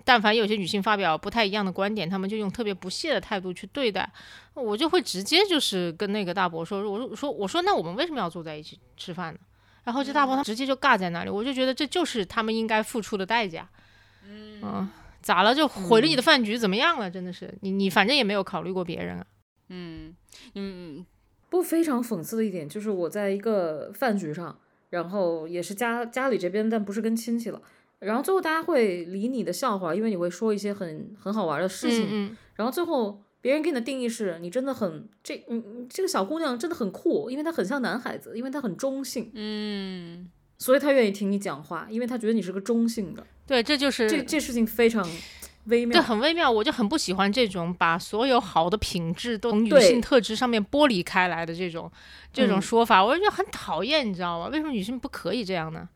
[0.03, 4.09] 但凡有些女性发表不太一样的观点，他们就用特别不屑的态度去对待。
[4.55, 9.39] 我就会直接就是跟那个大伯说，我说我说我说那我们为什么要坐在一起吃饭呢？
[9.83, 13.67] 然后这大伯他直接就尬在那里，我就觉得这就是他们应该付出的代价。
[14.25, 14.89] 嗯，
[15.23, 15.55] 咋了？
[15.55, 17.09] 就毁了你的饭局，怎么样了？
[17.09, 19.25] 真的是你你反正也没有考虑过别人啊。
[19.69, 20.13] 嗯
[20.53, 21.05] 嗯
[21.49, 24.59] 不过非常讽刺的一点就是，我在一个饭局上，
[24.89, 27.61] 然后也是家家里这边，但不是跟亲戚了。
[27.99, 32.07] 然后最后大家会理你的笑话，因为你会说一些很很好玩的事情。
[32.09, 43.25] 嗯然后最后别人给你的定义是你真的很这你你这个小姑娘真的很酷，因为她很像男孩子，因为她很中性，嗯所以他愿意听你讲话，因为他觉得你是个中性的。
[43.45, 45.03] 对，这就是这这事情非常
[45.65, 46.01] 微妙对，妙。
[46.01, 46.49] 很微妙。
[46.49, 51.91] 我就很不喜欢这种把所有好的品质都从女性特质上面剥离开来的这种
[52.31, 54.47] 这种嗯说法，我就觉得很讨厌，你知道吗？
[54.47, 55.89] 为什么女性不可以这样呢？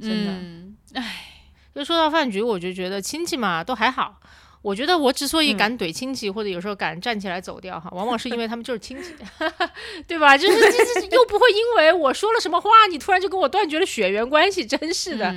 [0.00, 0.30] 真的。
[0.32, 1.42] 嗯，哎，
[1.74, 4.20] 就说到饭局，我就觉得亲戚嘛都还好。
[4.66, 9.14] 我觉得我之所以嗯敢怼亲戚，或者有时候敢站起来走掉哈，往往是因 为他们就是亲戚，
[10.08, 10.36] 对吧？
[10.36, 15.28] 就是这这又不会因为我说了什么话，你突然就跟我断绝了血缘关系，真是的。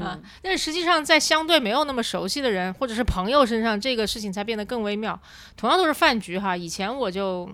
[0.00, 5.20] 啊，但是实际上，在相对没有那么熟悉的人或者是朋友身上，这个事情才变得更微妙。
[5.56, 7.44] 同样都是饭局哈，以前我就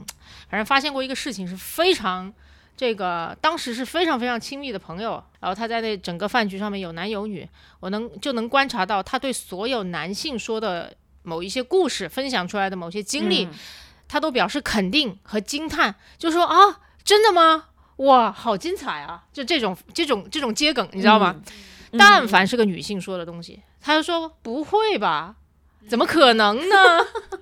[0.51, 2.30] 反正发现过一个事情，是非常
[2.76, 7.49] 这个当时是非常非常亲密的朋友，然后他在那整个饭局上面有男有女，
[7.80, 13.51] 我能就能观察到他对所有男性说的某一些故事分享出来的某些经历，嗯
[14.09, 17.68] 他都表示肯定和惊叹，就说啊，真的吗？
[17.97, 19.25] 哇，好精彩啊！
[19.33, 21.37] 就这种这种这种接梗，你知道吗？
[21.93, 25.37] 嗯但凡是个女性说的东西，他就说不会吧？
[25.89, 26.77] 怎么可能呢？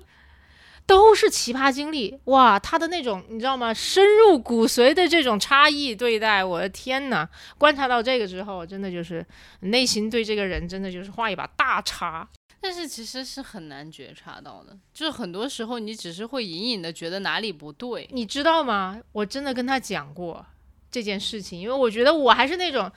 [0.87, 2.59] 都是奇葩经历哇！
[2.59, 3.73] 他的那种你知道吗？
[3.73, 7.27] 深入骨髓的这种差异对待，我的天呐！
[7.57, 9.25] 观察到这个之后，真的就是
[9.61, 12.27] 内心对这个人真的就是画一把大叉。
[12.61, 18.07] 但是其实是很难觉察到的，就是很多时候你只是会隐隐的觉得哪里不对。
[18.11, 18.99] 你知道吗？
[19.11, 20.45] 我真的跟他讲过
[20.91, 22.91] 这件事情，因为我觉得我还是那种，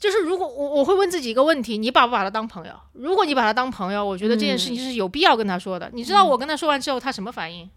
[0.00, 2.72] 就是如果我我会问自己一个问题：你把不把他当朋友？
[2.94, 5.90] 如果你把他当朋友，我觉得这件事情是有必要跟他说的。
[5.92, 7.68] 你知道我跟他说完之后，他什么反应？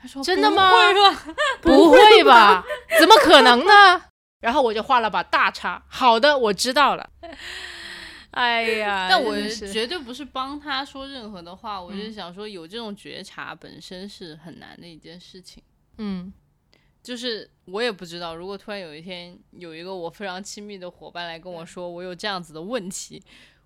[0.00, 1.34] 他说真的吗不会吧？
[1.60, 2.64] 不会吧？
[2.98, 4.02] 怎么可能呢？
[4.40, 5.82] 然后我就画了把大叉。
[5.88, 7.10] 好的，我知道了。
[8.36, 15.62] 哎呀， 但我绝对不是帮他说任何的话，我嗯就想说，有这种觉察本身是很难的一件事情。
[15.98, 16.30] 嗯
[17.02, 23.22] 就是我也不知道，如果突然有一天有一个我非常亲密的伙伴来跟我说我有这样子的问题，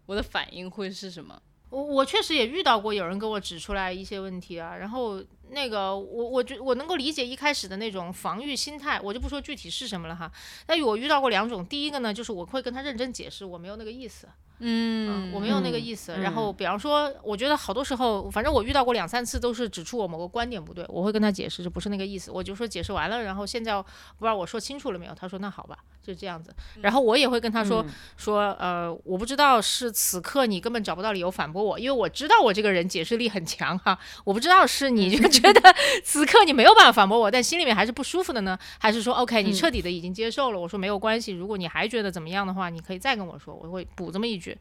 [0.07, 1.41] 我的反应会是什么？
[1.71, 10.31] 我我确实也遇到过有人给我指出来一些问题啊，然后那个我我觉我能够理解一开始的那种防御心态，我就不说具体是什么了哈。
[10.67, 14.29] 但我遇到过两种，第一个呢，就是我会跟他认真解释，我没有那个意思，
[14.61, 16.13] 嗯我没有那个嗯意思。
[16.13, 22.31] 嗯然后比方说，我觉得好多时候，反正我遇到过两三次，都是指出我某个观点不对，我会跟他解释，这不是那个意思。
[22.31, 25.15] 我就说解释完了，然后现在不知道我说清楚了没有？
[25.15, 26.55] 他说那好吧，就这样子。
[26.83, 33.99] 然后我也会跟他说、嗯说，呃，我不知道是此刻你根本找不到理由反驳我，因为我知道我这个人解释力很强哈。
[34.25, 35.75] 我不知道是你就觉得
[36.05, 40.61] 此刻你没有办法反驳我，但心里面还是不舒服的呢，还是说 OK 你嗯彻底的已经接受了？
[40.61, 44.57] 我说没有关系，如果你还觉得怎么样的话，你可以再跟我说，我会补这么一句。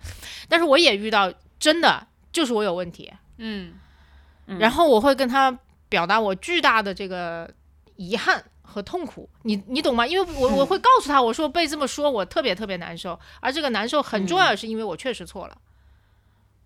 [0.48, 3.74] 但是我也遇到真的就是我有问题，嗯。
[4.60, 7.48] 然后我会跟他表达我巨大的这个
[7.98, 10.08] 遗憾和痛苦，你你懂吗？
[10.08, 15.58] 因为我我会告诉他，我说被这么说，我特别特别难受，而这个难受很重要是因为我确实错了，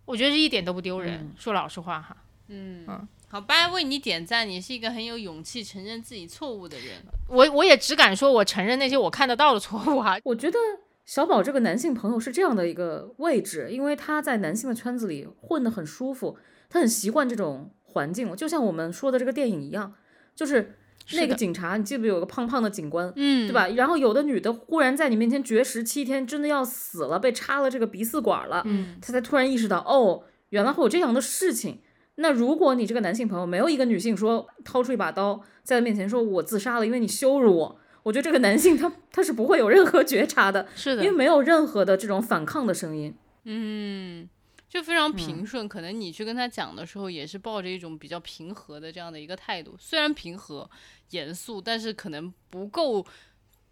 [0.06, 1.34] 我觉得这一点都不丢人，嗯。
[1.38, 2.16] 说老实话哈。
[2.48, 2.86] 嗯。
[2.88, 6.98] 嗯好，吧为你点赞，你是一个很有勇气承认自己错误的人。
[7.28, 10.16] 我我也只敢说我承认那些我看得到的错误啊。
[10.24, 10.60] 我觉得
[11.04, 16.38] 小宝这个男性朋友是这样的一个位置，因为他在男性的圈子里混得很舒服，
[16.70, 19.96] 他很习惯这种环境，就像我们说的这个电影一样，
[20.36, 20.76] 就是
[21.14, 23.12] 那个警察，你记不记得有个胖胖的警官？
[23.16, 23.68] 嗯，对吧？
[23.70, 31.80] 然后有的女的忽然在你面前绝食七天，真的要死了，被插了这个鼻饲管了，嗯，她才突然意识到，哦，原来会有这样的事情。
[32.16, 43.16] 那如果你这个男性朋友没有一个女性说掏出一把刀在他面前说我自杀了，因为你羞辱我，我觉得这个男性他他是不会有任何觉察的，是的因为，没有任何的这种反抗的声音。
[43.46, 44.30] 嗯，
[44.70, 45.68] 就非常平顺。
[45.68, 50.70] 可能你去跟他讲的时候，也是抱着一种比较平和的这样的一个态度，虽然平和、
[51.10, 53.06] 严肃，但是可能不够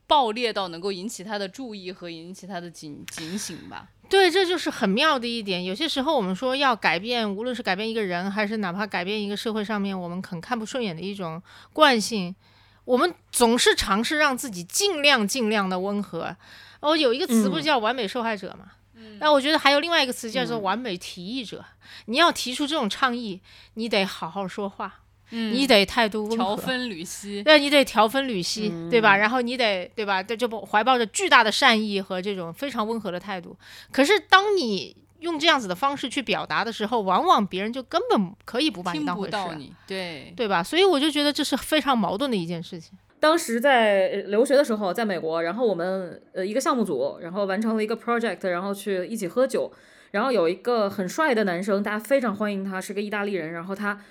[0.08, 3.90] 爆裂到能够引起他的注意和引起他的警警醒吧。
[4.12, 5.64] 对，这就是很妙的一点。
[5.64, 12.36] 有些时候我们说要改变，无论是改变一个人，还是哪怕改变一个社会上面我们很看不顺眼的一种惯性，
[12.84, 16.36] 我们总是尝试让自己尽量尽量的温和。
[16.82, 18.74] 哦，有一个词不是嗯叫完美受害者嘛？
[19.20, 21.64] 那我觉得还有另外一个词叫做完美提议者。
[22.06, 23.40] 你要提出这种倡议，
[23.76, 25.01] 你得好好说话，
[25.32, 26.36] 嗯你得态度温和。
[26.38, 27.44] 调分缕析。
[27.44, 29.18] 对，你得调分缕析，对嗯吧？
[29.18, 30.22] 然后你得，对吧？
[30.22, 33.58] 这就不怀抱着巨大的善意和这种非常温和的态度。
[33.91, 40.64] 可是当你用这样子的方式去表达的时候，往往别人就根本可以不把你当回事啊，不到你，对，对吧？
[40.64, 42.98] 所以我就觉得这是非常矛盾的一件事情。
[43.20, 49.72] 当时在呃留学的时候，在美国，然后我们呃一个项目组，然后完成了一个 project，然后去一起喝酒，
[50.10, 54.02] 然后有一个很帅的男生，大家非常欢迎他，是个意大利人，然后他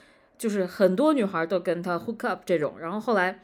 [0.41, 3.41] 就是很多女孩都跟他 hook up 这种，然后后来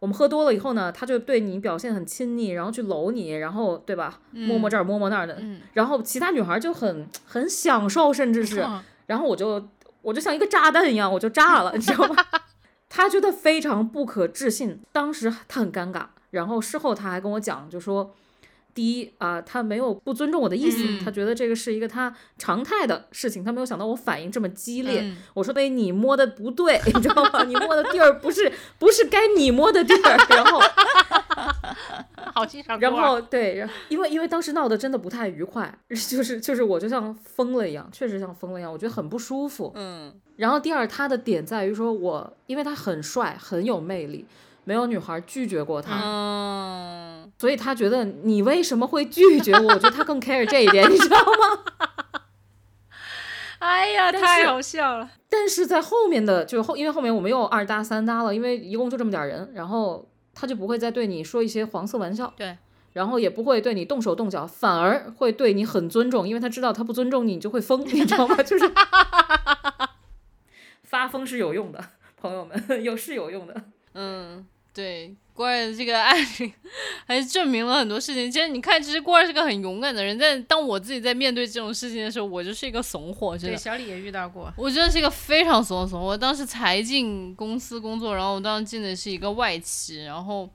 [0.00, 8.62] 我们喝多了以后呢，他就对你表现很亲昵，然后去搂你，然后对吧，摸摸这儿摸摸那儿的，嗯然后其他女孩就很很享受，甚至是。
[8.62, 9.68] 嗯然后我就
[10.02, 12.16] 我就像一个炸弹一样，我就炸了，你知道吗？
[12.88, 18.12] 他觉得非常不可置信，当时他很尴尬，然后事后他还跟我讲，就说。
[18.80, 25.02] 第一啊、他没有不尊重我的意思，嗯他觉得这个是一个他常态的事情，他没有想到我反应这么激烈。
[25.02, 27.44] 嗯我说：“对，你摸的不对， 你知道吗？
[27.44, 30.58] 你摸的地儿不是不是该你摸的地儿。”然后
[32.34, 39.70] 好欣赏然后对，然因为因为当时闹得真的不太愉快， 就是就是我就像疯了一样，确实像疯了一样，我觉得很不舒服。
[39.74, 44.24] 嗯然后第二，他的点在于说我，因为他很帅，很有魅力，
[44.64, 49.68] 没有女孩拒绝过他，嗯，所以他觉得你为什么会拒绝我？
[49.74, 52.22] 我觉得他更 care 这一点，你知道吗？
[53.60, 55.10] 哎呀，太好笑了。
[55.28, 62.56] 但是在后面的就是后，因为后面我们又二搭三搭了，因为一共就这么点儿人，然后他就不会再对你说一些黄色玩笑，对，
[62.94, 68.36] 然后也不会对你动手动脚，反而会对你很尊重，因为他知道他不尊重你，你就会疯， 你知道吗？
[68.42, 68.72] 就是
[70.82, 71.84] 发疯是有用的，
[72.16, 73.54] 朋友们，有是有用的。
[73.94, 76.52] 嗯，对，郭二的这个案例
[77.06, 78.30] 还是证明了很多事情。
[78.30, 84.52] 其实你看，其实郭二是个很勇敢的人，但当我自己在面对这种事情的时候，我就是一个怂货，真对，小李也遇到过。
[84.56, 86.06] 我真的是一个非常怂的怂货。
[86.06, 90.48] 我当时才进公司工作，然后我当时进的是一个外企，然后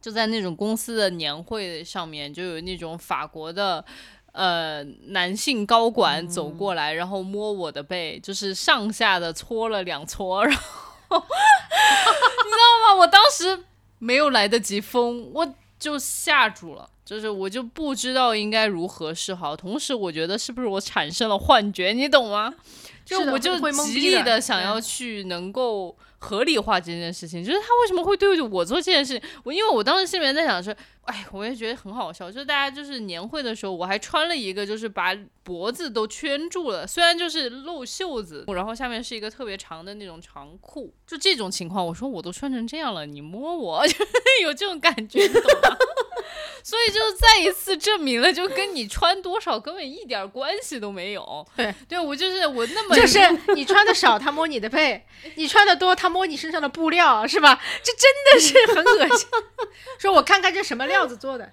[0.00, 3.84] 就在那种公司的年会上面，就有那种法国的。
[4.32, 10.62] 呃，男性高管走过来，然后摸我的背，就是上下的搓了两搓，然后
[11.16, 12.94] 你知道吗？
[12.98, 13.64] 我当时
[13.98, 19.56] 没有来得及疯，我就吓住了，就是我就不知道应该如何是好。
[19.56, 22.54] 同时，我觉得是不是我产生了幻觉，你懂吗？
[23.04, 29.30] 就我就极力的想要去能够合理化这件事情，就是他为什么会对我做这件事情？
[29.44, 30.74] 我因为我当时心里面在想说，
[31.04, 43.86] 哎，我也觉得很好笑，就是大家就是年会的时候，我还穿了一个就是把脖子都圈住了，虽然就是露袖子，然后下面是一个特别长的那种长裤，就这种情况，我说我都穿成这样了，你摸我，
[44.42, 45.20] 有这种感觉，
[46.62, 51.46] 所以就再一次证明了，就跟你穿多少根本一点关系都没有。
[51.56, 53.18] 对，对我就是我那么就是
[53.54, 55.00] 你穿的少，他摸你的背；
[55.36, 57.60] 你穿的多，他摸你身上的布料，是吧？
[57.82, 59.28] 这真的是很恶心。
[59.98, 61.52] 说我看看这什么料子做的，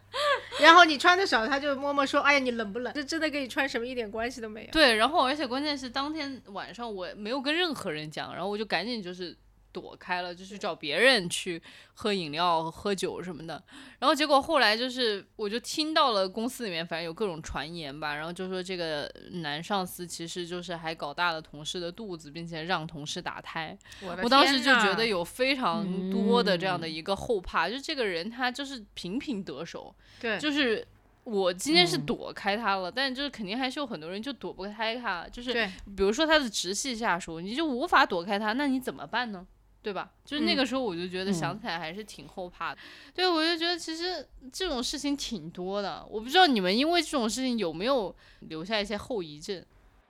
[0.60, 4.72] 然后你穿的少，他就摸摸说：“哎呀，你冷不冷？”这真的跟你穿什么一点关系都没有。
[4.72, 9.36] 对，然后而且关键是当天晚上我没有跟任何人讲，然后我就赶紧就是
[9.76, 11.61] 躲开了，就去找别人去
[11.95, 13.61] 喝饮料、喝酒什么的。
[13.99, 19.11] 然后结果后来就是我就听到了公司里面反正有各种传言吧，然后就说这个
[19.41, 23.77] 男上司其实就是还搞大了同事的肚子，并且让同事打胎。
[24.02, 30.88] 我的我当时就觉得有非常多的这样嗯的一个后怕，就这个人他就是频频得手，对，就是
[31.23, 35.52] 我今天是嗯躲开他了，但就是肯定还是有很多人就躲不开他，就是
[35.95, 39.47] 比如说他的直系下属，你就无法躲开他，那你怎么办呢？
[39.86, 40.10] 对吧？
[40.26, 42.82] 就是那嗯个时候我就觉得想嗯起来还是挺后怕的。
[43.14, 49.64] 对，我就觉得其实这种事情挺多的，我不知道你们因为这种事情有没有留下一些后遗症。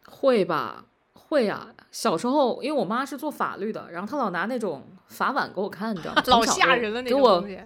[0.05, 0.85] 会吧？
[1.13, 6.23] 会啊，小时候因为我妈是做法律的，然后她老拿那种法碗给我看，你知道吗？
[6.27, 7.59] 老吓人了那种东西。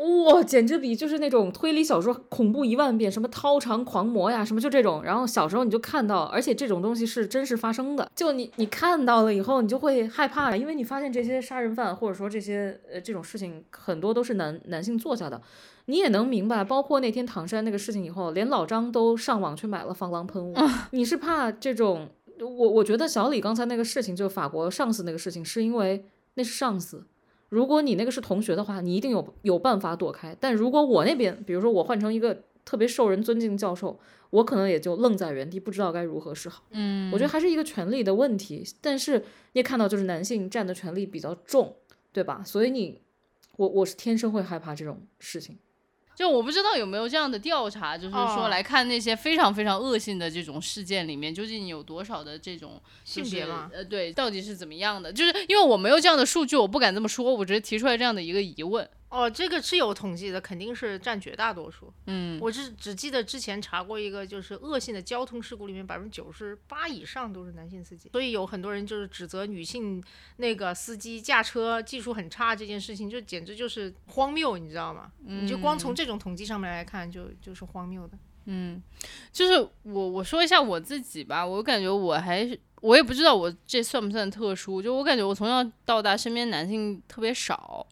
[0.00, 5.02] 哇，简直比就是那种推理小说恐怖一万遍，什么掏肠狂魔呀，什么就这种。
[5.04, 15.40] 然后小时候你就看到，而且这种东西是真实发生的，就你你看到了以后，你就会害怕，因为你发现这些杀人犯或者说这些呃这种事情很多都是男男性做下的，
[15.84, 16.64] 你也能明白。
[16.64, 20.54] 包括那天唐山那个事情以后，连老张都上网去买了防狼喷雾，
[20.92, 22.08] 你是怕这种？
[22.40, 26.04] 我我觉得小李刚才那个事情，就法国上司那个事情，是因为
[26.34, 27.04] 那是上司。
[27.52, 30.34] 如果你那个是同学的话，你一定有有办法躲开。
[30.40, 34.00] 但如果我那边，比如说我换成一个特别受人尊敬的教授，
[34.30, 36.64] 我可能也就愣在原地，不知道该如何是好。
[36.70, 38.64] 嗯，我觉得还是一个权利的问题。
[38.80, 39.24] 但是你
[39.58, 41.76] 也看到，就是男性占的权利比较重，
[42.10, 42.42] 对吧？
[42.42, 43.02] 所以你，
[43.58, 45.58] 我我是天生会害怕这种事情。
[46.22, 55.12] 就我不知道有没有这样的调查，就是说哦来看那些非常非常恶性的这种事件里面，究竟有多少的这种就是性别吗呃，对，到底是怎么样的？
[55.12, 58.88] 就是因为我没有这样的数据，我不敢这么说，我只是提出来这样的一个疑问。
[59.12, 61.92] 哦，这个是有统计的，肯定是占绝大多数。
[62.06, 70.02] 嗯，我是只记得之前查过一个，就是恶性的交通事故里面百分之九十八以上都是男性司机，所以有很多人就是指责女性
[70.38, 75.12] 那个司机驾车技术很差这件事情，就简直就是荒谬，你知道吗？
[75.26, 78.16] 你就光从这种统计上面来看，就就是荒谬的。
[78.46, 78.82] 嗯
[79.30, 87.86] 就是我我说一下我自己吧，我感觉我还是我也不知道我这算不算特殊，就我感觉我从小到大身边男性特别少，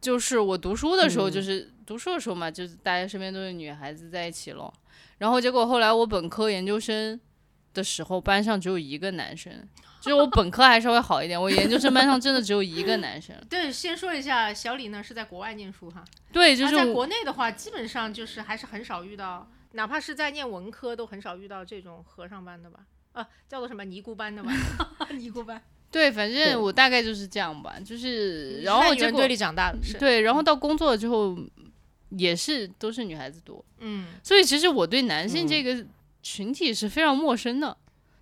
[0.00, 4.72] 就是我读书的时候，嗯就是、读书的时候嘛，就是大家身边都是女孩子在一起咯。
[5.18, 7.18] 然后结果后来我本科研究生
[7.74, 9.66] 的时候，班上只有一个男生，
[10.00, 13.34] 就是我本科还稍微好一点，我研究生班上真的只有一个男生。
[13.48, 22.80] 对，先说一下，小李呢是在国外念书哈，对，就是在国内的话，基本上就是还是很少遇到，哪怕是在念文科，都很少遇到这种和尚班的吧？
[23.12, 24.52] 啊，叫做什么尼姑班的吧？
[25.16, 25.62] 尼姑班。
[25.90, 31.36] 对，反正我大概就是这样吧，就是然后结果女人堆里长大的，对，然后到工作之后
[32.10, 35.48] 也是都是女孩子多，嗯，所以其实我对男性嗯。
[35.48, 35.86] 这个
[36.22, 37.76] 群体是非常陌生的，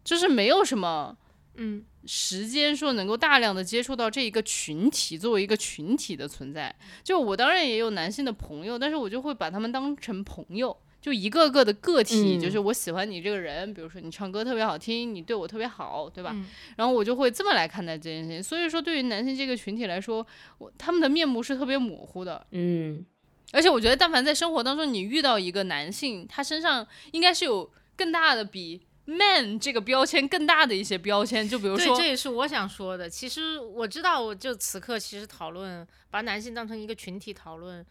[0.05, 1.17] 就是没有什么
[1.55, 6.75] 嗯，时间说能够大量的接触到这一个群体作为一个群体的存在。
[7.03, 10.77] 就我当然也有男性的朋友，但是我就会把他们当成朋友。
[11.05, 16.31] 就一个个的个体，嗯就是我喜欢你这个人，比如说你唱歌特别好听，你对我特别好，对吧？
[16.33, 18.43] 嗯然后我就会这么来看待这件事情。
[18.43, 20.27] 所以说，对于男性这个群体来说，
[20.57, 22.47] 我他们的面目是特别模糊的。
[22.53, 23.05] 嗯，
[23.53, 33.11] 而且我觉得，但凡在生活当中你遇到一个男性，他身上应该是有更大的比 man 这个标签更大的一些标签，就比如对，说这，也是我想说的。
[33.11, 37.85] 其实我知道，我就此刻其实讨论把男性当成一个群体讨论，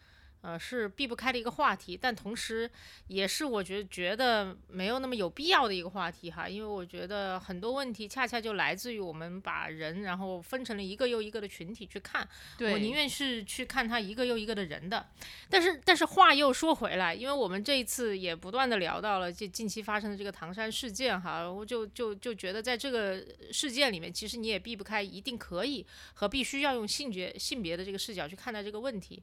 [0.44, 2.70] 呃，是避不开的一个话题，但同时
[3.06, 12.28] 也是我觉觉得没有那么有必要的一个话题哈，因为我觉得很多问题恰恰就来自于我们把人然后分成了一个又一个的群体去看，
[12.60, 15.06] 我宁愿是去看他一个又一个的人的。
[15.48, 29.22] 但是，但是话又说回来，因为我们这一次也不断的聊到了这近期发生的这个唐山事件哈，我就就就觉得在这个事件里面，其实你也避不开一定可以和必须要用性别性别的这个视角去看待这个问题。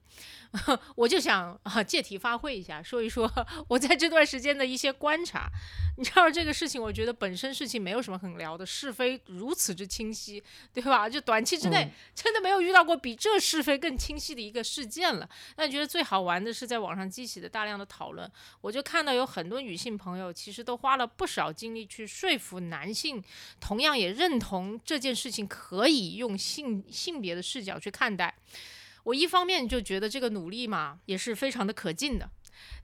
[0.96, 3.30] 我就想啊，借题发挥一下，说一说
[3.68, 5.50] 我在这段时间的一些观察。
[5.98, 10.42] 你知道这个事情，我觉得本身事情没有什么很聊的，是非如此之清晰，
[10.74, 11.10] 对吧？
[11.10, 15.30] 就短期之内、嗯真的没有遇到过比这是非更清晰的一个事件了。
[15.54, 18.32] 但觉得最好玩的是在网上激起的大量的讨论，
[18.62, 23.22] 我就看到有很多女性朋友其实都花了不少精力去说服男性，
[23.60, 28.34] 同样也认同这件事情可以用性性别的视角去看待。
[29.04, 32.30] 我一方面就觉得这个努力嘛也是非常的可敬的，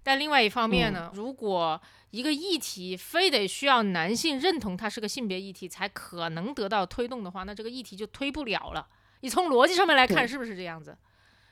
[0.03, 1.81] 但另外一方面呢，如果
[2.11, 8.87] 一个议题非得需要男性认同它是个性别议题才可能得到推动的话，那这个议题就推不了了。
[9.21, 10.97] 你从逻辑上面来看，是不是这样子？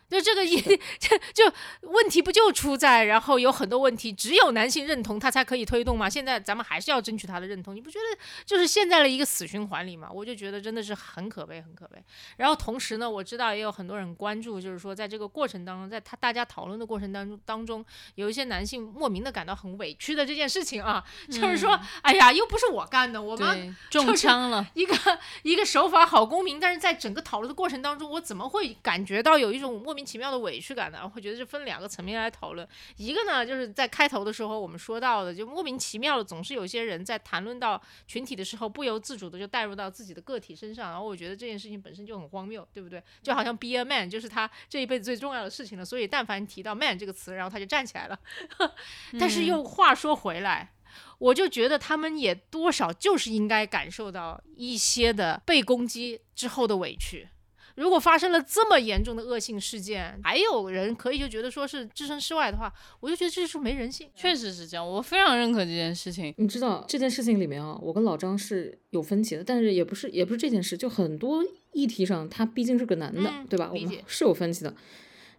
[0.09, 0.61] 就这个一，
[0.99, 1.51] 这就
[1.81, 6.09] 问题不就出在，然后有很多问题只有男性认同他才可以推动吗？
[6.09, 10.09] 现在咱们还是要争取他的认同，你不觉得就是陷在了一个死循环里吗？
[10.13, 12.01] 我就觉得真的是很可悲，很可悲。
[12.37, 17.83] 然后同时呢，我知道也有很多人关注，就是说在这个过程当中，在他大家讨论的过程当中当中，
[18.13, 24.95] 有一些男性莫名的感到很委屈的这件事情啊，就是说，哎呀，又不是我干的，我妈对中枪了，一个
[25.41, 31.09] 一个守法好公民，但是在整个讨论的过程当中，我怎么会感觉到有一种莫名其妙的委屈感呢？
[31.15, 32.67] 我觉得是分两个层面来讨论。
[32.97, 43.01] 一个呢，就是在开头的时候我们说到的，就莫名其妙的，总是有些人在谈论到群体的时候，不由自主的就带入到自己的个体身上，然后我觉得这件事情本身就很荒谬，对不对？
[43.23, 48.19] 就好像 be a man 就是他这一辈子最重要的事情了，所以但凡提到 man 这个词，然后他就站起来了。
[49.19, 50.73] 但是又话说回来。
[51.17, 57.27] 我就觉得他们也多少就是应该感受到一些的被攻击之后的委屈。
[57.75, 64.09] 如果发生了这么严重的恶性事件，还有人可以就觉得说是置身事外的话，我就觉得这就是没人性。
[64.15, 66.33] 确实是这样，我非常认可这件事情。
[66.37, 71.43] 你知道这件事情里面啊，我跟老张是有分歧的，但是也不是也不是这件事，就很多
[71.73, 73.69] 议题上，他毕竟是个男的，嗯对吧？
[73.73, 74.73] 我们是有分歧的。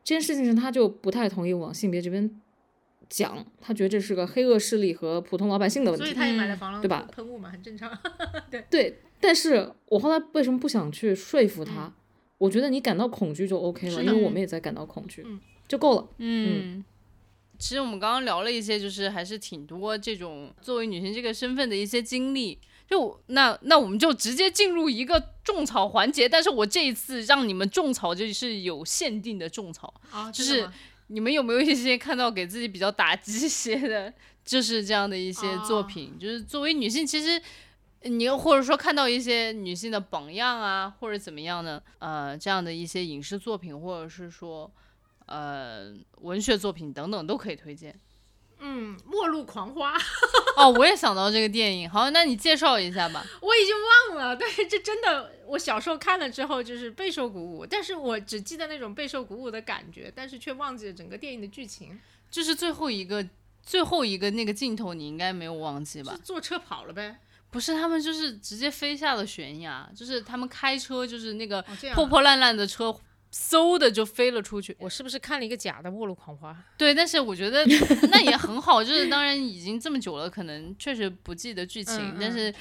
[0.05, 2.31] 这件事情上，他就不太同意往性别这边
[3.09, 6.05] 讲，他觉得这是个黑恶势力和普通老百姓的问题。
[6.05, 7.91] 所以他也买了防狼对吧喷雾嘛，很正常。
[8.51, 11.93] 对对，但是我后来为什么不想去说服嗯他？
[12.39, 16.09] 我觉得你感到恐惧就 OK 了，是因为我们也在感到恐惧，嗯就够了。
[16.19, 16.85] 嗯，
[17.59, 22.59] 其实我们刚刚聊了一些，就是还是挺多这种作为女性这个身份的一些经历。
[22.89, 29.93] 就那那我们就直接进入一个种草环节，但是我这一次让你们种草就是有限定的种草。
[30.13, 30.71] 啊，就是
[31.09, 34.15] 你们有没有一些看到给自己比较打鸡血的，
[34.45, 36.17] 就是这样的一些作品？
[36.17, 37.43] 就是作为女性，其实
[38.09, 41.83] 你或者说看到一些女性的榜样啊，或者怎么样呢？
[41.99, 44.70] 呃，这样的一些影视作品，或者是说
[45.27, 47.99] 呃文学作品等等，都可以推荐。
[48.59, 49.95] 嗯，末路狂花，
[50.57, 53.23] 哦，我也想到这个电影，好，那你介绍一下吧。
[53.43, 53.74] 我已经
[54.15, 62.01] 忘了，但是这真的，我小时候看了之后就是备受鼓舞，但是我只记得那种备受鼓舞的感觉，但是却忘记了整个电影的剧情，
[62.31, 63.28] 就是最后一个
[63.62, 66.19] 最后一个那个镜头，你应该没有忘记吧？
[66.24, 67.19] 坐车跑了呗。
[67.57, 71.65] 不是，他们就是直接飞下了悬崖，就是他们开车，就是那个
[71.95, 72.95] 破破烂烂的车，
[73.33, 74.77] 嗖的就飞了出去。
[74.78, 76.53] 我是不是看了一个假的《末路狂花》？
[76.77, 77.65] 对，但是我觉得
[78.12, 82.53] 那也很好，就是当然已经这么久了，可能确实不记得剧情，嗯嗯但是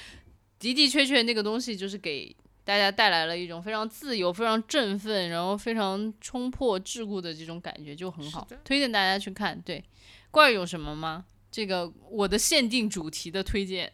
[0.60, 9.62] 的的确确那个东西就是给大家带来了一种非常自由、非常振奋，然后非常冲破桎梏的这种感觉，就很好，推荐大家去看。
[9.62, 9.84] 对，
[10.32, 11.26] 怪有什么吗？
[11.52, 13.92] 这个我的限定主题的推荐，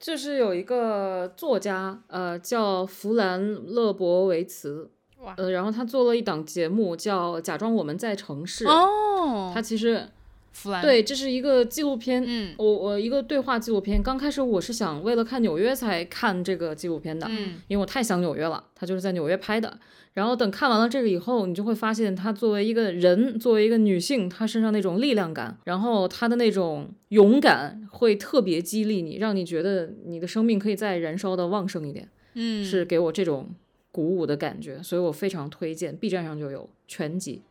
[0.00, 10.08] 就是有一个作家，呃，叫弗兰勒伯维茨，哇，呃，然后他做了一档节目叫《假装我们在城市》，哦，他其实
[10.52, 14.02] 弗兰，对，这是一个纪录片，嗯我我一个对话纪录片。
[14.02, 19.78] 刚开始我是想为了看纽约才看这个纪录片的，嗯因为我太想纽约了，他就是在纽约拍的。
[20.12, 33.50] 然后等看完了这个以后，你就会发现，她作为一个人，作为一个女性，她身上那种力量感，然后她的那种勇敢，会特别激励你，让你觉得你的生命可以再燃烧的旺盛一点，嗯，是给我这种
[33.92, 37.42] 鼓舞的感觉，所以我非常推荐，B 站上就有全集。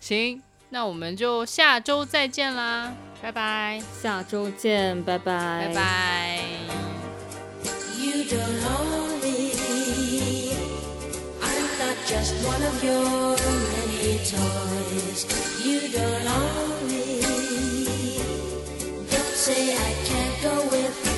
[0.00, 0.42] 行，
[0.72, 2.90] 那我们就下周再见啦
[3.20, 6.38] 拜拜下周见拜拜拜拜
[8.00, 10.54] you don't know me
[11.42, 15.26] i'm not just one of your many toys
[15.62, 16.40] you don't know
[16.88, 17.20] me
[19.10, 21.11] don't say i can't go with